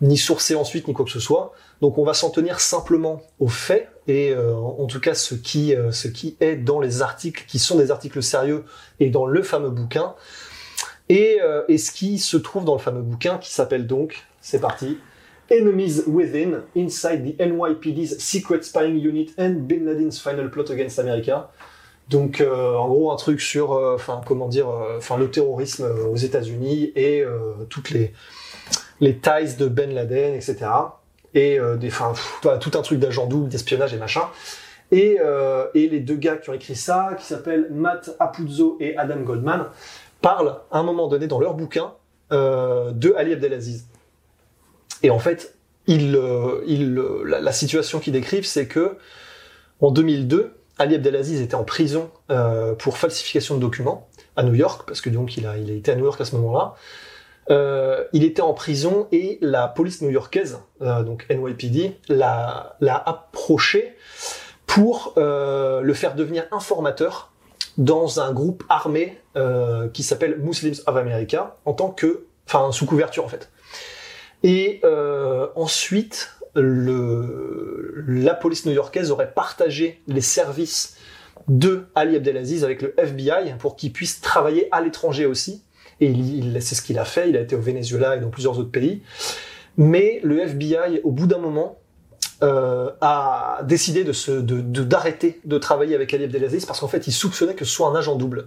ni 0.00 0.16
sourcé 0.16 0.54
ensuite 0.54 0.88
ni 0.88 0.94
quoi 0.94 1.04
que 1.04 1.10
ce 1.10 1.20
soit. 1.20 1.52
Donc 1.80 1.98
on 1.98 2.04
va 2.04 2.14
s'en 2.14 2.30
tenir 2.30 2.60
simplement 2.60 3.22
aux 3.38 3.48
faits 3.48 3.88
et 4.08 4.32
euh, 4.32 4.54
en 4.54 4.86
tout 4.86 5.00
cas 5.00 5.14
ce 5.14 5.34
qui 5.34 5.74
euh, 5.74 5.92
ce 5.92 6.08
qui 6.08 6.36
est 6.40 6.56
dans 6.56 6.80
les 6.80 7.02
articles 7.02 7.44
qui 7.46 7.58
sont 7.58 7.78
des 7.78 7.90
articles 7.90 8.22
sérieux 8.22 8.64
et 8.98 9.10
dans 9.10 9.26
le 9.26 9.42
fameux 9.42 9.70
bouquin 9.70 10.14
et, 11.08 11.40
et 11.66 11.78
ce 11.78 11.90
qui 11.90 12.20
se 12.20 12.36
trouve 12.36 12.64
dans 12.64 12.74
le 12.74 12.80
fameux 12.80 13.02
bouquin 13.02 13.38
qui 13.38 13.52
s'appelle 13.52 13.88
donc 13.88 14.24
c'est 14.40 14.60
parti 14.60 14.96
Enemies 15.50 16.02
Within, 16.06 16.62
Inside 16.76 17.24
the 17.24 17.40
NYPD's 17.40 18.22
Secret 18.22 18.64
Spying 18.64 18.96
Unit 18.96 19.34
and 19.36 19.66
Bin 19.66 19.84
Laden's 19.84 20.20
Final 20.20 20.48
Plot 20.48 20.70
Against 20.70 21.00
America. 21.00 21.50
Donc, 22.10 22.40
euh, 22.40 22.74
en 22.74 22.88
gros, 22.88 23.12
un 23.12 23.16
truc 23.16 23.40
sur, 23.40 23.72
euh, 23.72 23.94
enfin, 23.94 24.20
comment 24.26 24.48
dire, 24.48 24.68
euh, 24.68 24.98
enfin, 24.98 25.16
le 25.16 25.30
terrorisme 25.30 25.88
aux 26.10 26.16
États-Unis 26.16 26.92
et 26.96 27.24
toutes 27.68 27.90
les 27.90 28.12
les 29.00 29.16
ties 29.16 29.56
de 29.58 29.66
Ben 29.66 29.94
Laden, 29.94 30.34
etc. 30.34 30.56
Et 31.32 31.58
des, 31.78 31.88
enfin, 31.88 32.12
tout 32.42 32.72
un 32.74 32.82
truc 32.82 32.98
d'agent 32.98 33.26
double, 33.26 33.48
d'espionnage 33.48 33.94
et 33.94 33.96
machin. 33.96 34.24
Et, 34.90 35.18
et 35.74 35.88
les 35.88 36.00
deux 36.00 36.16
gars 36.16 36.36
qui 36.36 36.50
ont 36.50 36.52
écrit 36.52 36.74
ça, 36.74 37.12
qui 37.18 37.24
s'appellent 37.24 37.68
Matt 37.70 38.10
Apuzzo 38.18 38.76
et 38.80 38.94
Adam 38.98 39.20
Goldman, 39.20 39.68
parlent 40.20 40.56
à 40.70 40.80
un 40.80 40.82
moment 40.82 41.08
donné 41.08 41.28
dans 41.28 41.40
leur 41.40 41.54
bouquin 41.54 41.94
de 42.30 43.14
Ali 43.16 43.32
Abdelaziz. 43.32 43.86
Et 45.02 45.08
en 45.08 45.18
fait, 45.18 45.54
la, 45.86 47.40
la 47.40 47.52
situation 47.52 48.00
qu'ils 48.00 48.12
décrivent, 48.12 48.44
c'est 48.44 48.66
que 48.66 48.98
en 49.80 49.92
2002, 49.92 50.52
Ali 50.80 50.94
Abdelaziz 50.94 51.42
était 51.42 51.54
en 51.54 51.62
prison 51.62 52.10
euh, 52.30 52.74
pour 52.74 52.96
falsification 52.96 53.56
de 53.56 53.60
documents 53.60 54.08
à 54.34 54.42
New 54.42 54.54
York, 54.54 54.84
parce 54.86 55.02
que 55.02 55.10
donc 55.10 55.36
il 55.36 55.46
a, 55.46 55.58
été 55.58 55.92
à 55.92 55.94
New 55.94 56.04
York 56.04 56.18
à 56.18 56.24
ce 56.24 56.34
moment-là. 56.36 56.74
Euh, 57.50 58.04
il 58.14 58.24
était 58.24 58.40
en 58.40 58.54
prison 58.54 59.06
et 59.12 59.38
la 59.42 59.68
police 59.68 60.00
new-yorkaise, 60.00 60.60
euh, 60.80 61.02
donc 61.02 61.26
NYPD, 61.28 61.98
l'a, 62.08 62.76
l'a 62.80 62.96
approché 62.96 63.94
pour 64.66 65.12
le 65.16 65.92
faire 65.94 66.14
devenir 66.14 66.44
informateur 66.50 67.30
dans 67.76 68.20
un 68.20 68.32
groupe 68.32 68.64
armé 68.68 69.18
qui 69.92 70.02
s'appelle 70.02 70.38
Muslims 70.38 70.76
of 70.86 70.96
America, 70.96 71.56
en 71.64 71.72
tant 71.74 71.90
que, 71.90 72.24
enfin 72.46 72.70
sous 72.72 72.86
couverture 72.86 73.24
en 73.24 73.28
fait. 73.28 73.50
Et 74.44 74.80
ensuite, 75.56 76.30
la 76.54 78.34
police 78.34 78.66
new-yorkaise 78.66 79.10
aurait 79.10 79.32
partagé 79.32 80.00
les 80.06 80.20
services 80.20 80.96
de 81.48 81.84
Ali 81.94 82.16
Abdelaziz 82.16 82.64
avec 82.64 82.82
le 82.82 82.94
FBI 82.98 83.54
pour 83.58 83.76
qu'il 83.76 83.92
puisse 83.92 84.20
travailler 84.20 84.68
à 84.72 84.80
l'étranger 84.80 85.26
aussi. 85.26 85.62
Et 86.00 86.06
il, 86.06 86.54
il- 86.56 86.62
c'est 86.62 86.74
ce 86.74 86.82
qu'il 86.82 86.98
a 86.98 87.04
fait. 87.04 87.28
Il 87.30 87.36
a 87.36 87.40
été 87.40 87.54
au 87.56 87.60
Venezuela 87.60 88.16
et 88.16 88.20
dans 88.20 88.30
plusieurs 88.30 88.58
autres 88.58 88.70
pays. 88.70 89.02
Mais 89.76 90.20
le 90.22 90.40
FBI, 90.40 91.00
au 91.04 91.10
bout 91.10 91.26
d'un 91.26 91.38
moment, 91.38 91.78
euh, 92.42 92.90
a 93.00 93.60
décidé 93.64 94.10
se, 94.12 94.30
de, 94.32 94.60
de- 94.60 94.82
d'arrêter 94.84 95.40
de 95.44 95.58
travailler 95.58 95.94
avec 95.94 96.12
Ali 96.14 96.24
Abdelaziz 96.24 96.64
parce 96.66 96.80
qu'en 96.80 96.88
fait, 96.88 97.06
ils 97.06 97.12
soupçonnaient 97.12 97.54
que 97.54 97.64
ce 97.64 97.72
soit 97.72 97.88
un 97.88 97.94
agent 97.94 98.16
double. 98.16 98.46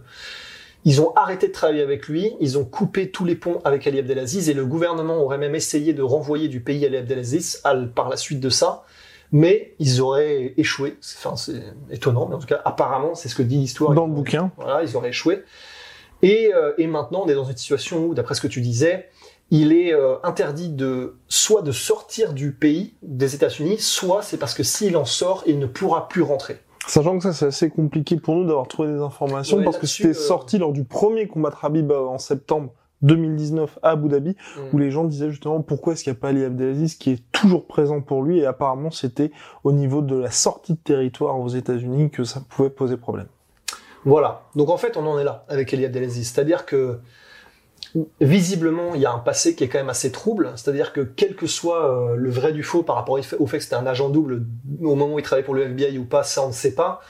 Ils 0.85 0.99
ont 1.01 1.13
arrêté 1.15 1.47
de 1.47 1.53
travailler 1.53 1.81
avec 1.81 2.07
lui, 2.07 2.33
ils 2.41 2.57
ont 2.57 2.65
coupé 2.65 3.09
tous 3.09 3.23
les 3.25 3.35
ponts 3.35 3.61
avec 3.63 3.87
Ali 3.87 3.99
Abdelaziz 3.99 4.49
et 4.49 4.53
le 4.53 4.65
gouvernement 4.65 5.17
aurait 5.21 5.37
même 5.37 5.55
essayé 5.55 5.93
de 5.93 6.01
renvoyer 6.01 6.49
du 6.49 6.59
pays 6.59 6.85
Ali 6.85 6.97
Abdelaziz 6.97 7.61
à- 7.63 7.75
par 7.75 8.09
la 8.09 8.17
suite 8.17 8.41
de 8.41 8.49
ça, 8.49 8.83
mais 9.31 9.75
ils 9.79 10.01
auraient 10.01 10.53
échoué. 10.57 10.97
C'est- 10.99 11.17
Enfin, 11.25 11.35
c'est 11.37 11.63
étonnant, 11.89 12.27
mais 12.27 12.35
en 12.35 12.39
tout 12.39 12.47
cas, 12.47 12.61
apparemment, 12.65 13.15
c'est 13.15 13.29
ce 13.29 13.35
que 13.35 13.43
dit 13.43 13.57
l'histoire. 13.57 13.93
Dans 13.93 14.07
le 14.07 14.13
bouquin. 14.13 14.51
Voilà, 14.57 14.83
ils 14.83 14.95
auraient 14.97 15.09
échoué. 15.09 15.43
Et, 16.21 16.53
euh, 16.53 16.73
et 16.77 16.87
maintenant, 16.87 17.23
on 17.25 17.27
est 17.29 17.33
dans 17.35 17.45
une 17.45 17.55
situation 17.57 18.05
où, 18.05 18.13
d'après 18.13 18.35
ce 18.35 18.41
que 18.41 18.47
tu 18.47 18.59
disais, 18.61 19.09
il 19.51 19.71
est 19.73 19.93
euh, 19.93 20.15
interdit 20.23 20.69
de 20.69 21.15
soit 21.27 21.61
de 21.61 21.71
sortir 21.71 22.33
du 22.33 22.51
pays 22.51 22.93
des 23.03 23.35
États-Unis, 23.35 23.77
soit 23.79 24.21
c'est 24.21 24.37
parce 24.37 24.53
que 24.53 24.63
s'il 24.63 24.97
en 24.97 25.05
sort, 25.05 25.43
il 25.45 25.59
ne 25.59 25.65
pourra 25.65 26.07
plus 26.07 26.21
rentrer. 26.21 26.57
Sachant 26.87 27.17
que 27.17 27.23
ça, 27.23 27.33
c'est 27.33 27.45
assez 27.45 27.69
compliqué 27.69 28.17
pour 28.17 28.35
nous 28.35 28.45
d'avoir 28.45 28.67
trouvé 28.67 28.89
des 28.89 28.99
informations 28.99 29.57
Ouais, 29.57 29.63
parce 29.63 29.77
que 29.77 29.87
c'était 29.87 30.09
euh, 30.09 30.13
sorti 30.13 30.57
lors 30.57 30.73
du 30.73 30.83
premier 30.83 31.27
combat 31.27 31.49
de 31.49 31.55
Habib 31.61 31.91
euh, 31.91 32.05
en 32.05 32.17
septembre 32.17 32.73
2019 33.03 33.79
à 33.83 33.91
Abu 33.91 34.07
Dhabi 34.07 34.35
où 34.71 34.77
les 34.77 34.89
gens 34.89 35.03
disaient 35.03 35.29
justement 35.29 35.61
pourquoi 35.61 35.93
est-ce 35.93 36.03
qu'il 36.03 36.13
n'y 36.13 36.17
a 36.17 36.21
pas 36.21 36.29
Ali 36.29 36.43
Abdelaziz 36.43 36.95
qui 36.95 37.11
est 37.11 37.23
toujours 37.33 37.67
présent 37.67 37.99
pour 37.99 38.23
lui 38.23 38.39
et 38.39 38.45
apparemment 38.45 38.91
c'était 38.91 39.31
au 39.65 39.73
niveau 39.73 40.01
de 40.01 40.15
la 40.15 40.31
sortie 40.31 40.73
de 40.73 40.77
territoire 40.77 41.37
aux 41.37 41.49
États-Unis 41.49 42.11
que 42.11 42.23
ça 42.23 42.41
pouvait 42.47 42.69
poser 42.69 42.95
problème. 42.95 43.27
Voilà. 44.05 44.43
Donc 44.55 44.69
en 44.69 44.77
fait, 44.77 44.97
on 44.97 45.05
en 45.05 45.17
est 45.19 45.23
là 45.23 45.45
avec 45.47 45.73
Eli 45.73 45.85
Abdelaziz. 45.85 46.29
C'est-à-dire 46.29 46.65
que 46.65 46.99
visiblement, 48.19 48.95
il 48.95 49.01
y 49.01 49.05
a 49.05 49.11
un 49.11 49.19
passé 49.19 49.55
qui 49.55 49.63
est 49.63 49.67
quand 49.67 49.77
même 49.77 49.89
assez 49.89 50.11
trouble. 50.11 50.51
C'est-à-dire 50.55 50.93
que 50.93 51.01
quel 51.01 51.35
que 51.35 51.47
soit 51.47 51.89
euh, 51.89 52.15
le 52.15 52.29
vrai 52.29 52.51
du 52.51 52.63
faux 52.63 52.83
par 52.83 52.95
rapport 52.95 53.17
au 53.17 53.47
fait 53.47 53.57
que 53.57 53.63
c'était 53.63 53.75
un 53.75 53.85
agent 53.85 54.09
double 54.09 54.45
au 54.81 54.95
moment 54.95 55.15
où 55.15 55.19
il 55.19 55.23
travaillait 55.23 55.45
pour 55.45 55.55
le 55.55 55.63
FBI 55.63 55.97
ou 55.97 56.05
pas, 56.05 56.23
ça 56.23 56.43
on 56.43 56.47
ne 56.47 56.53
sait 56.53 56.73
pas. 56.73 57.01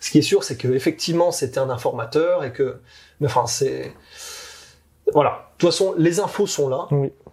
Ce 0.00 0.10
qui 0.10 0.18
est 0.18 0.22
sûr, 0.22 0.44
c'est 0.44 0.56
que 0.56 0.68
effectivement, 0.68 1.32
c'était 1.32 1.58
un 1.58 1.70
informateur 1.70 2.44
et 2.44 2.52
que, 2.52 2.80
mais 3.20 3.26
enfin, 3.26 3.46
c'est 3.46 3.92
voilà. 5.12 5.30
De 5.30 5.60
toute 5.60 5.70
façon, 5.70 5.94
les 5.98 6.20
infos 6.20 6.46
sont 6.46 6.68
là. 6.68 6.86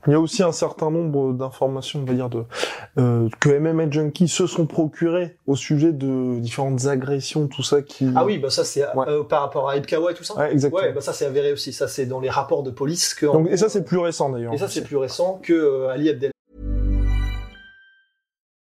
Il 0.07 0.11
y 0.11 0.15
a 0.15 0.19
aussi 0.19 0.43
un 0.43 0.51
certain 0.51 0.91
nombre 0.91 1.33
d'informations, 1.33 1.99
on 2.01 2.05
va 2.05 2.13
dire, 2.13 2.29
de, 2.29 2.43
euh, 2.99 3.27
que 3.39 3.49
MMA 3.49 3.89
Junkie 3.89 4.27
se 4.27 4.45
sont 4.47 4.65
procurées 4.67 5.37
au 5.47 5.55
sujet 5.55 5.93
de 5.93 6.39
différentes 6.39 6.85
agressions, 6.85 7.47
tout 7.47 7.63
ça 7.63 7.81
qui... 7.81 8.07
Ah 8.15 8.23
oui, 8.25 8.37
bah 8.37 8.49
ça 8.49 8.63
c'est 8.63 8.83
Ouais. 8.95 9.05
euh, 9.07 9.23
par 9.23 9.41
rapport 9.41 9.69
à 9.69 9.77
Ibkawa 9.77 10.11
et 10.11 10.13
tout 10.13 10.23
ça. 10.23 10.35
Ouais, 10.35 10.51
exactement. 10.51 10.81
Ouais, 10.83 10.93
bah 10.93 11.01
ça 11.01 11.11
c'est 11.13 11.25
avéré 11.25 11.51
aussi. 11.53 11.73
Ça 11.73 11.87
c'est 11.87 12.05
dans 12.05 12.19
les 12.19 12.29
rapports 12.29 12.61
de 12.63 12.71
police 12.71 13.13
que. 13.13 13.25
Donc, 13.25 13.47
et 13.49 13.57
ça, 13.57 13.67
c'est 13.69 13.83
plus 13.83 13.97
récent 13.97 14.29
d'ailleurs. 14.29 14.53
Et 14.53 14.57
ça 14.57 14.67
c'est 14.67 14.83
plus 14.83 14.97
récent 14.97 15.39
que 15.41 15.53
euh, 15.53 15.89
Ali 15.89 16.09
Abdelaziz. 16.09 16.31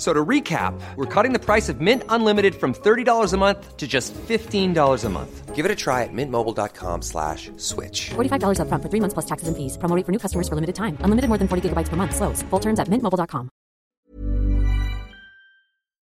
F- 0.00 0.06
So 0.06 0.14
to 0.14 0.24
recap, 0.24 0.72
we're 0.96 1.04
cutting 1.04 1.34
the 1.34 1.38
price 1.38 1.68
of 1.68 1.80
Mint 1.82 2.04
Unlimited 2.08 2.54
from 2.54 2.72
$30 2.72 3.34
a 3.34 3.36
month 3.36 3.76
to 3.76 3.86
just 3.86 4.14
$15 4.14 5.04
a 5.04 5.08
month. 5.10 5.54
Give 5.54 5.66
it 5.66 5.70
a 5.70 5.76
try 5.76 6.04
at 6.04 6.10
mintmobile.com 6.12 7.02
slash 7.02 7.50
switch. 7.58 8.08
$45 8.16 8.60
upfront 8.60 8.82
for 8.82 8.88
three 8.88 9.00
months 9.00 9.12
plus 9.12 9.26
taxes 9.26 9.48
and 9.48 9.56
fees. 9.58 9.76
Promo 9.76 9.94
rate 9.94 10.06
for 10.06 10.12
new 10.12 10.18
customers 10.18 10.48
for 10.48 10.54
limited 10.54 10.74
time. 10.74 10.96
Unlimited 11.04 11.28
more 11.28 11.36
than 11.36 11.48
40 11.48 11.68
gigabytes 11.68 11.90
per 11.90 11.96
month. 11.96 12.14
Slows. 12.16 12.42
Full 12.50 12.60
terms 12.60 12.80
at 12.80 12.88
mintmobile.com. 12.88 13.50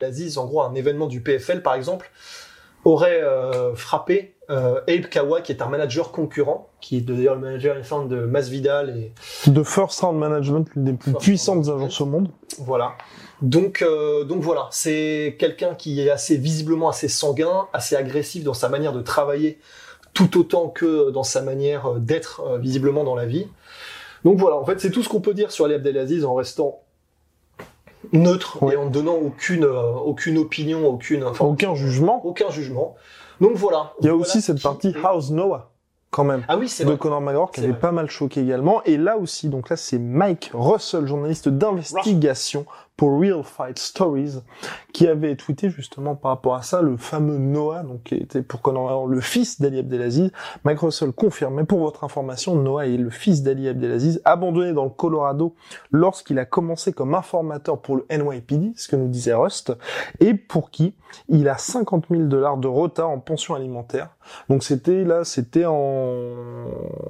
Aziz, 0.02 0.38
en 0.38 0.46
gros, 0.46 0.62
un 0.62 0.74
événement 0.74 1.06
du 1.06 1.20
PFL, 1.20 1.60
par 1.62 1.74
exemple, 1.74 2.10
aurait 2.84 3.22
euh, 3.22 3.74
frappé 3.74 4.34
euh, 4.50 4.80
Abe 4.88 5.06
Kawa, 5.06 5.40
qui 5.40 5.52
est 5.52 5.62
un 5.62 5.68
manager 5.68 6.12
concurrent, 6.12 6.68
qui 6.80 6.98
est 6.98 7.00
d'ailleurs 7.00 7.34
le 7.34 7.40
manager 7.40 7.76
il 7.78 8.08
de 8.08 8.16
Masvidal 8.26 8.90
et 8.90 9.50
De 9.50 9.62
First 9.62 10.00
Round 10.00 10.18
Management, 10.18 10.68
l'une 10.74 10.84
des 10.84 10.92
plus 10.92 11.12
First 11.12 11.24
puissantes 11.24 11.68
agences 11.68 12.00
au 12.00 12.06
monde. 12.06 12.28
voilà. 12.58 12.92
Donc, 13.42 13.82
euh, 13.82 14.24
donc 14.24 14.42
voilà, 14.42 14.68
c'est 14.70 15.36
quelqu'un 15.38 15.74
qui 15.74 16.00
est 16.00 16.10
assez 16.10 16.36
visiblement 16.36 16.88
assez 16.88 17.08
sanguin, 17.08 17.68
assez 17.72 17.96
agressif 17.96 18.44
dans 18.44 18.54
sa 18.54 18.68
manière 18.68 18.92
de 18.92 19.02
travailler, 19.02 19.58
tout 20.12 20.38
autant 20.38 20.68
que 20.68 21.10
dans 21.10 21.24
sa 21.24 21.42
manière 21.42 21.86
euh, 21.86 21.98
d'être 21.98 22.40
euh, 22.40 22.58
visiblement 22.58 23.04
dans 23.04 23.14
la 23.14 23.26
vie. 23.26 23.46
Donc 24.24 24.38
voilà, 24.38 24.56
en 24.56 24.64
fait, 24.64 24.80
c'est 24.80 24.90
tout 24.90 25.02
ce 25.02 25.08
qu'on 25.08 25.20
peut 25.20 25.34
dire 25.34 25.50
sur 25.50 25.66
Ali 25.66 25.74
Abdelaziz 25.74 26.24
en 26.24 26.34
restant 26.34 26.80
neutre 28.12 28.62
Ouais. 28.62 28.74
et 28.74 28.76
en 28.76 28.86
ne 28.86 28.90
donnant 28.90 29.14
aucune 29.14 29.64
euh, 29.64 29.92
aucune 30.04 30.38
opinion, 30.38 30.86
aucune 30.86 31.24
Aucun 31.40 31.74
jugement. 31.74 32.20
aucun 32.24 32.50
jugement. 32.50 32.94
Donc 33.40 33.52
voilà. 33.56 33.92
Il 34.00 34.06
y 34.06 34.08
a 34.08 34.12
Voilà 34.12 34.22
aussi 34.28 34.40
cette 34.40 34.62
partie 34.62 34.88
est- 34.88 35.04
House 35.04 35.30
Noah, 35.30 35.70
quand 36.10 36.24
même. 36.24 36.44
Ah 36.48 36.56
oui, 36.56 36.68
c'est 36.68 36.84
de 36.84 36.90
vrai. 36.90 36.98
Conor 36.98 37.20
McGregor 37.20 37.50
qui 37.50 37.60
avait 37.60 37.70
vrai. 37.70 37.78
pas 37.80 37.92
mal 37.92 38.08
choqué 38.08 38.40
également. 38.40 38.82
Et 38.84 38.96
là 38.96 39.16
aussi, 39.16 39.48
donc 39.48 39.68
là, 39.68 39.76
c'est 39.76 39.98
Mike 39.98 40.50
Russell, 40.54 41.06
journaliste 41.06 41.48
d'investigation 41.48 42.66
pour 42.96 43.20
Real 43.20 43.42
Fight 43.42 43.78
Stories, 43.78 44.40
qui 44.92 45.08
avait 45.08 45.34
tweeté 45.34 45.68
justement 45.68 46.14
par 46.14 46.30
rapport 46.30 46.54
à 46.54 46.62
ça 46.62 46.80
le 46.80 46.96
fameux 46.96 47.38
Noah, 47.38 47.82
donc 47.82 48.04
qui 48.04 48.14
était 48.14 48.42
pour 48.42 48.62
Conor 48.62 48.84
McGregor 48.84 49.06
le 49.08 49.20
fils 49.20 49.60
d'Ali 49.60 49.78
Abdelaziz. 49.80 50.30
Mike 50.64 50.78
Russell 50.80 51.12
confirme, 51.12 51.54
mais 51.54 51.64
pour 51.64 51.80
votre 51.80 52.04
information, 52.04 52.54
Noah 52.54 52.86
est 52.86 52.96
le 52.96 53.10
fils 53.10 53.42
d'Ali 53.42 53.68
Abdelaziz, 53.68 54.20
abandonné 54.24 54.72
dans 54.72 54.84
le 54.84 54.90
Colorado 54.90 55.54
lorsqu'il 55.90 56.38
a 56.38 56.44
commencé 56.44 56.92
comme 56.92 57.14
informateur 57.14 57.80
pour 57.80 57.96
le 57.96 58.06
NYPD, 58.10 58.72
ce 58.76 58.88
que 58.88 58.96
nous 58.96 59.08
disait 59.08 59.34
Rust, 59.34 59.72
et 60.20 60.34
pour 60.34 60.70
qui 60.70 60.94
il 61.28 61.48
a 61.48 61.58
50 61.58 62.06
000 62.10 62.22
dollars 62.24 62.56
de 62.56 62.68
retard 62.68 63.10
en 63.10 63.20
pension 63.20 63.54
alimentaire. 63.54 64.10
Donc 64.48 64.64
c'était 64.64 65.04
là, 65.04 65.24
c'était 65.24 65.64
en, 65.64 65.74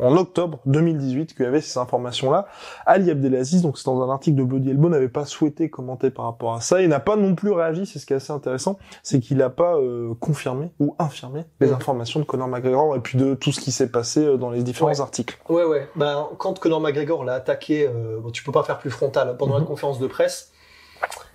en 0.01 0.17
octobre 0.17 0.61
2018 0.67 1.35
qu'il 1.35 1.45
y 1.45 1.49
avait 1.49 1.61
ces 1.61 1.79
informations-là. 1.79 2.47
Ali 2.87 3.11
Abdelaziz, 3.11 3.63
donc 3.63 3.79
c'est 3.79 3.87
dans 3.87 4.03
un 4.03 4.11
article 4.11 4.37
de 4.37 4.45
Bloody 4.45 4.71
Elbow, 4.71 4.89
n'avait 4.89 5.09
pas 5.09 5.25
souhaité 5.25 5.71
commenter 5.75 6.11
par 6.11 6.27
rapport 6.27 6.55
à 6.55 6.61
ça. 6.61 6.81
Il 6.81 6.89
n'a 6.89 7.01
pas 7.01 7.17
non 7.17 7.35
plus 7.35 7.51
réagi, 7.51 7.85
c'est 7.85 7.99
ce 7.99 8.07
qui 8.07 8.13
est 8.13 8.17
assez 8.17 8.33
intéressant, 8.33 8.79
c'est 9.03 9.19
qu'il 9.19 9.39
n'a 9.39 9.51
pas 9.51 9.75
euh, 9.77 10.15
confirmé 10.21 10.71
ou 10.79 10.95
infirmé 11.01 11.43
les 11.61 11.67
Mhm. 11.67 11.75
informations 11.75 12.21
de 12.21 12.25
Conor 12.25 12.47
McGregor 12.47 12.95
et 12.95 13.01
puis 13.01 13.19
de 13.19 13.35
tout 13.35 13.51
ce 13.51 13.61
qui 13.61 13.73
s'est 13.73 13.91
passé 13.91 14.25
euh, 14.25 14.37
dans 14.37 14.51
les 14.51 14.63
différents 14.63 14.91
Ouais. 14.91 15.01
articles. 15.01 15.37
Ouais, 15.49 15.65
ouais. 15.65 15.89
Ben, 15.97 16.29
quand 16.39 16.59
Conor 16.61 16.81
McGregor 16.81 17.25
l'a 17.25 17.35
attaqué, 17.35 17.89
euh, 17.89 18.21
bon, 18.21 18.31
tu 18.31 18.45
peux 18.45 18.53
pas 18.53 18.63
faire 18.63 18.79
plus 18.79 18.91
frontal 18.91 19.37
pendant 19.37 19.55
la 19.55 19.61
Mhm. 19.61 19.67
conférence 19.67 19.99
de 19.99 20.07
presse. 20.07 20.53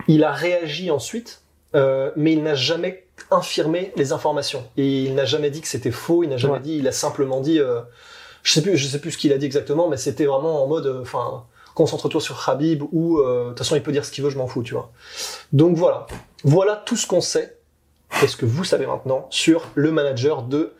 Il 0.08 0.24
a 0.24 0.32
réagi 0.32 0.90
ensuite, 0.90 1.42
euh, 1.76 2.12
mais 2.16 2.32
il 2.32 2.42
n'a 2.42 2.56
jamais 2.56 3.06
infirmé 3.32 3.92
les 3.98 4.14
informations. 4.14 4.64
Et 4.78 5.04
il 5.04 5.16
n'a 5.16 5.26
jamais 5.26 5.50
dit 5.50 5.60
que 5.62 5.68
c'était 5.68 5.92
faux. 5.92 6.24
Il 6.24 6.30
n'a 6.30 6.38
jamais 6.38 6.54
Ouais. 6.56 6.60
dit. 6.62 6.78
Il 6.78 6.88
a 6.88 6.92
simplement 6.94 7.42
dit. 7.42 7.60
je 8.42 8.52
sais 8.54 8.62
plus. 8.62 8.78
Je 8.78 8.88
sais 8.88 9.00
plus 9.02 9.12
ce 9.12 9.18
qu'il 9.18 9.34
a 9.34 9.38
dit 9.38 9.46
exactement, 9.46 9.90
mais 9.90 9.98
c'était 9.98 10.26
vraiment 10.26 10.64
en 10.64 10.68
mode. 10.68 10.86
euh, 10.88 11.04
concentre-toi 11.80 12.20
sur 12.20 12.46
Khabib 12.46 12.84
ou 12.92 13.20
euh, 13.20 13.46
de 13.46 13.50
toute 13.50 13.60
façon 13.60 13.78
il 13.78 13.82
peut 13.82 13.94
dire 13.94 14.04
ce 14.04 14.12
qu'il 14.12 14.22
veut, 14.22 14.30
je 14.30 14.38
m'en 14.38 14.48
fous, 14.48 14.64
tu 14.64 14.74
vois. 14.74 14.92
Donc 15.54 15.78
voilà. 15.78 16.08
Voilà 16.44 16.76
tout 16.76 16.98
ce 16.98 17.08
qu'on 17.08 17.22
sait. 17.22 17.58
Et 18.22 18.28
ce 18.28 18.36
que 18.36 18.46
vous 18.46 18.66
savez 18.66 18.86
maintenant 18.86 19.28
sur 19.30 19.66
le 19.76 19.92
manager 19.92 20.42
de 20.42 20.74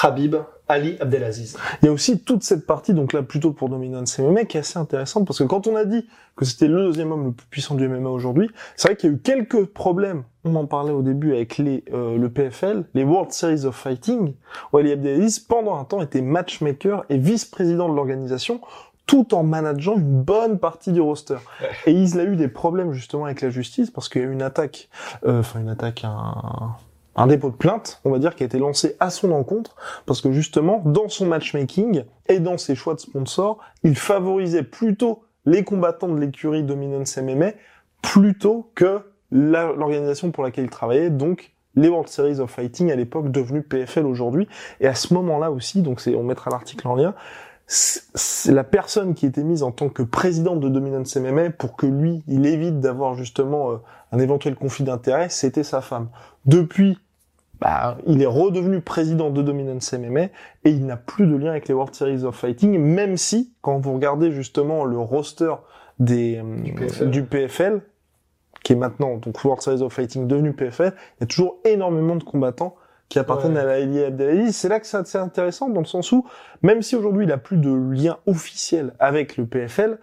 Khabib, 0.00 0.36
Ali 0.68 0.96
Abdelaziz. 1.00 1.56
Il 1.82 1.86
y 1.86 1.88
a 1.88 1.92
aussi 1.92 2.20
toute 2.20 2.44
cette 2.44 2.64
partie, 2.64 2.94
donc 2.94 3.12
là 3.12 3.24
plutôt 3.24 3.50
pour 3.50 3.68
Dominance 3.68 4.20
MMA, 4.20 4.44
qui 4.44 4.56
est 4.56 4.60
assez 4.60 4.78
intéressante 4.78 5.26
parce 5.26 5.40
que 5.40 5.44
quand 5.44 5.66
on 5.66 5.74
a 5.74 5.84
dit 5.84 6.06
que 6.36 6.44
c'était 6.44 6.68
le 6.68 6.84
deuxième 6.84 7.10
homme 7.10 7.24
le 7.24 7.32
plus 7.32 7.46
puissant 7.46 7.74
du 7.74 7.88
MMA 7.88 8.08
aujourd'hui, 8.08 8.48
c'est 8.76 8.86
vrai 8.86 8.96
qu'il 8.96 9.10
y 9.10 9.12
a 9.12 9.16
eu 9.16 9.18
quelques 9.18 9.64
problèmes. 9.64 10.22
On 10.44 10.54
en 10.54 10.66
parlait 10.66 10.92
au 10.92 11.02
début 11.02 11.34
avec 11.34 11.58
les 11.58 11.82
euh, 11.92 12.16
le 12.16 12.30
PFL, 12.30 12.84
les 12.94 13.02
World 13.02 13.32
Series 13.32 13.64
of 13.64 13.74
Fighting, 13.74 14.34
où 14.72 14.78
Ali 14.78 14.92
Abdelaziz 14.92 15.40
pendant 15.40 15.76
un 15.76 15.84
temps 15.84 16.02
était 16.02 16.22
matchmaker 16.22 17.04
et 17.08 17.18
vice-président 17.18 17.88
de 17.88 17.96
l'organisation, 17.96 18.60
tout 19.10 19.34
en 19.34 19.42
manageant 19.42 19.96
une 19.96 20.22
bonne 20.22 20.60
partie 20.60 20.92
du 20.92 21.00
roster. 21.00 21.38
Et 21.84 21.90
il 21.90 22.20
a 22.20 22.22
eu 22.22 22.36
des 22.36 22.46
problèmes 22.46 22.92
justement 22.92 23.24
avec 23.24 23.40
la 23.40 23.50
justice 23.50 23.90
parce 23.90 24.08
qu'il 24.08 24.22
y 24.22 24.24
a 24.24 24.28
eu 24.28 24.32
une 24.32 24.40
attaque, 24.40 24.88
euh, 25.26 25.40
enfin 25.40 25.58
une 25.58 25.68
attaque, 25.68 26.04
un, 26.04 26.76
un 27.16 27.26
dépôt 27.26 27.50
de 27.50 27.56
plainte, 27.56 28.00
on 28.04 28.12
va 28.12 28.20
dire, 28.20 28.36
qui 28.36 28.44
a 28.44 28.46
été 28.46 28.60
lancé 28.60 28.94
à 29.00 29.10
son 29.10 29.32
encontre 29.32 29.74
parce 30.06 30.20
que 30.20 30.30
justement, 30.30 30.80
dans 30.84 31.08
son 31.08 31.26
matchmaking 31.26 32.04
et 32.28 32.38
dans 32.38 32.56
ses 32.56 32.76
choix 32.76 32.94
de 32.94 33.00
sponsors, 33.00 33.58
il 33.82 33.96
favorisait 33.96 34.62
plutôt 34.62 35.24
les 35.44 35.64
combattants 35.64 36.08
de 36.08 36.20
l'écurie 36.20 36.62
Dominance 36.62 37.16
MMA 37.16 37.50
plutôt 38.02 38.70
que 38.76 39.00
l'organisation 39.32 40.30
pour 40.30 40.44
laquelle 40.44 40.66
il 40.66 40.70
travaillait, 40.70 41.10
donc 41.10 41.52
les 41.74 41.88
World 41.88 42.08
Series 42.08 42.38
of 42.38 42.52
Fighting 42.52 42.92
à 42.92 42.94
l'époque 42.94 43.32
devenus 43.32 43.64
PFL 43.68 44.06
aujourd'hui. 44.06 44.46
Et 44.78 44.86
à 44.86 44.94
ce 44.94 45.12
moment-là 45.14 45.50
aussi, 45.50 45.82
donc 45.82 46.00
c'est, 46.00 46.14
on 46.14 46.22
mettra 46.22 46.50
l'article 46.50 46.86
en 46.86 46.94
lien, 46.94 47.14
c'est 47.72 48.50
la 48.50 48.64
personne 48.64 49.14
qui 49.14 49.26
était 49.26 49.44
mise 49.44 49.62
en 49.62 49.70
tant 49.70 49.88
que 49.88 50.02
présidente 50.02 50.58
de 50.58 50.68
Dominance 50.68 51.14
MMA 51.14 51.50
pour 51.50 51.76
que 51.76 51.86
lui, 51.86 52.24
il 52.26 52.44
évite 52.44 52.80
d'avoir 52.80 53.14
justement 53.14 53.70
euh, 53.70 53.76
un 54.10 54.18
éventuel 54.18 54.56
conflit 54.56 54.82
d'intérêts, 54.82 55.28
c'était 55.28 55.62
sa 55.62 55.80
femme. 55.80 56.08
Depuis, 56.46 56.98
bah, 57.60 57.96
il 58.08 58.22
est 58.22 58.26
redevenu 58.26 58.80
président 58.80 59.30
de 59.30 59.40
Dominance 59.40 59.92
MMA 59.92 60.22
et 60.22 60.30
il 60.64 60.84
n'a 60.84 60.96
plus 60.96 61.28
de 61.28 61.36
lien 61.36 61.50
avec 61.50 61.68
les 61.68 61.74
World 61.74 61.94
Series 61.94 62.24
of 62.24 62.34
Fighting, 62.34 62.76
même 62.76 63.16
si, 63.16 63.52
quand 63.62 63.78
vous 63.78 63.94
regardez 63.94 64.32
justement 64.32 64.84
le 64.84 64.98
roster 64.98 65.54
des, 66.00 66.42
euh, 66.42 67.06
du 67.06 67.22
PFL, 67.22 67.82
qui 68.64 68.72
est 68.72 68.76
maintenant 68.76 69.18
donc 69.18 69.44
World 69.44 69.62
Series 69.62 69.82
of 69.82 69.92
Fighting 69.92 70.26
devenu 70.26 70.54
PFL, 70.54 70.92
il 71.18 71.20
y 71.20 71.24
a 71.24 71.26
toujours 71.26 71.58
énormément 71.64 72.16
de 72.16 72.24
combattants 72.24 72.74
qui 73.10 73.18
appartiennent 73.18 73.58
à 73.58 73.64
la 73.64 73.74
Abdelaziz. 73.74 74.56
C'est 74.56 74.68
là 74.68 74.80
que 74.80 74.86
c'est 74.86 75.18
intéressant 75.18 75.68
dans 75.68 75.80
le 75.80 75.86
sens 75.86 76.12
où, 76.12 76.24
même 76.62 76.80
si 76.80 76.94
aujourd'hui 76.94 77.26
il 77.26 77.32
a 77.32 77.38
plus 77.38 77.58
de 77.58 77.70
lien 77.70 78.16
officiel 78.26 78.94
avec 79.00 79.36
le 79.36 79.46
PFL, 79.46 79.98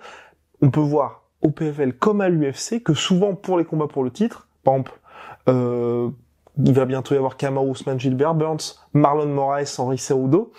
on 0.61 0.69
peut 0.69 0.81
voir 0.81 1.23
au 1.41 1.49
PFL 1.49 1.93
comme 1.93 2.19
à 2.19 2.27
l'UFC 2.27 2.83
que 2.83 2.93
souvent 2.93 3.33
pour 3.33 3.57
les 3.57 3.65
combats 3.65 3.87
pour 3.87 4.03
le 4.03 4.11
titre, 4.11 4.49
par 4.63 4.75
exemple, 4.75 4.99
euh, 5.47 6.09
il 6.57 6.73
va 6.73 6.85
bientôt 6.85 7.15
y 7.15 7.17
avoir 7.17 7.37
Kamaru 7.37 7.71
Usman, 7.71 7.97
Gilbert 7.97 8.35
Burns, 8.35 8.75
Marlon 8.93 9.27
Moraes, 9.27 9.75
Henri 9.77 9.97
Cerudo, 9.97 10.51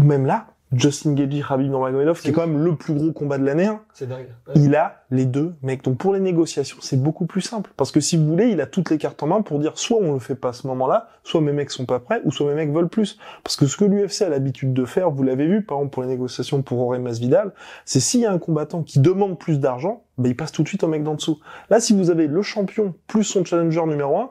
même 0.00 0.26
là, 0.26 0.48
Justin 0.74 1.12
Gagey, 1.12 1.42
Khabib 1.46 1.68
Nurmagomedov, 1.68 2.20
qui 2.20 2.28
est 2.28 2.32
quand 2.32 2.46
même 2.46 2.62
le 2.62 2.76
plus 2.76 2.94
gros 2.94 3.12
combat 3.12 3.38
de 3.38 3.44
l'année. 3.44 3.66
Hein. 3.66 3.80
C'est 3.92 4.08
dingue. 4.08 4.28
Il 4.54 4.74
a 4.74 5.04
les 5.10 5.26
deux 5.26 5.54
mecs. 5.62 5.84
Donc 5.84 5.98
pour 5.98 6.14
les 6.14 6.20
négociations, 6.20 6.78
c'est 6.80 7.00
beaucoup 7.00 7.26
plus 7.26 7.40
simple. 7.40 7.70
Parce 7.76 7.92
que 7.92 8.00
si 8.00 8.16
vous 8.16 8.26
voulez, 8.26 8.48
il 8.48 8.60
a 8.60 8.66
toutes 8.66 8.90
les 8.90 8.98
cartes 8.98 9.22
en 9.22 9.26
main 9.26 9.42
pour 9.42 9.58
dire 9.58 9.78
soit 9.78 9.98
on 10.00 10.12
le 10.12 10.18
fait 10.18 10.34
pas 10.34 10.50
à 10.50 10.52
ce 10.52 10.66
moment-là, 10.66 11.08
soit 11.22 11.40
mes 11.40 11.52
mecs 11.52 11.70
sont 11.70 11.86
pas 11.86 12.00
prêts, 12.00 12.20
ou 12.24 12.32
soit 12.32 12.48
mes 12.48 12.54
mecs 12.54 12.72
veulent 12.72 12.88
plus. 12.88 13.18
Parce 13.42 13.56
que 13.56 13.66
ce 13.66 13.76
que 13.76 13.84
l'UFC 13.84 14.22
a 14.22 14.28
l'habitude 14.28 14.72
de 14.72 14.84
faire, 14.84 15.10
vous 15.10 15.22
l'avez 15.22 15.46
vu, 15.46 15.62
par 15.62 15.78
exemple 15.78 15.92
pour 15.92 16.02
les 16.02 16.08
négociations 16.08 16.62
pour 16.62 16.78
Jorge 16.78 16.98
Masvidal, 16.98 17.52
c'est 17.84 18.00
s'il 18.00 18.20
y 18.20 18.26
a 18.26 18.32
un 18.32 18.38
combattant 18.38 18.82
qui 18.82 19.00
demande 19.00 19.38
plus 19.38 19.60
d'argent, 19.60 20.04
ben 20.18 20.28
il 20.28 20.36
passe 20.36 20.52
tout 20.52 20.62
de 20.62 20.68
suite 20.68 20.84
au 20.84 20.88
mec 20.88 21.02
d'en 21.02 21.14
dessous. 21.14 21.40
Là, 21.70 21.80
si 21.80 21.96
vous 21.96 22.10
avez 22.10 22.26
le 22.26 22.42
champion 22.42 22.94
plus 23.06 23.24
son 23.24 23.44
challenger 23.44 23.84
numéro 23.86 24.18
un, 24.18 24.30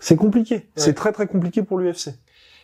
c'est 0.00 0.16
compliqué. 0.16 0.68
C'est 0.76 0.94
très 0.94 1.12
très 1.12 1.26
compliqué 1.26 1.62
pour 1.62 1.78
l'UFC. 1.78 2.10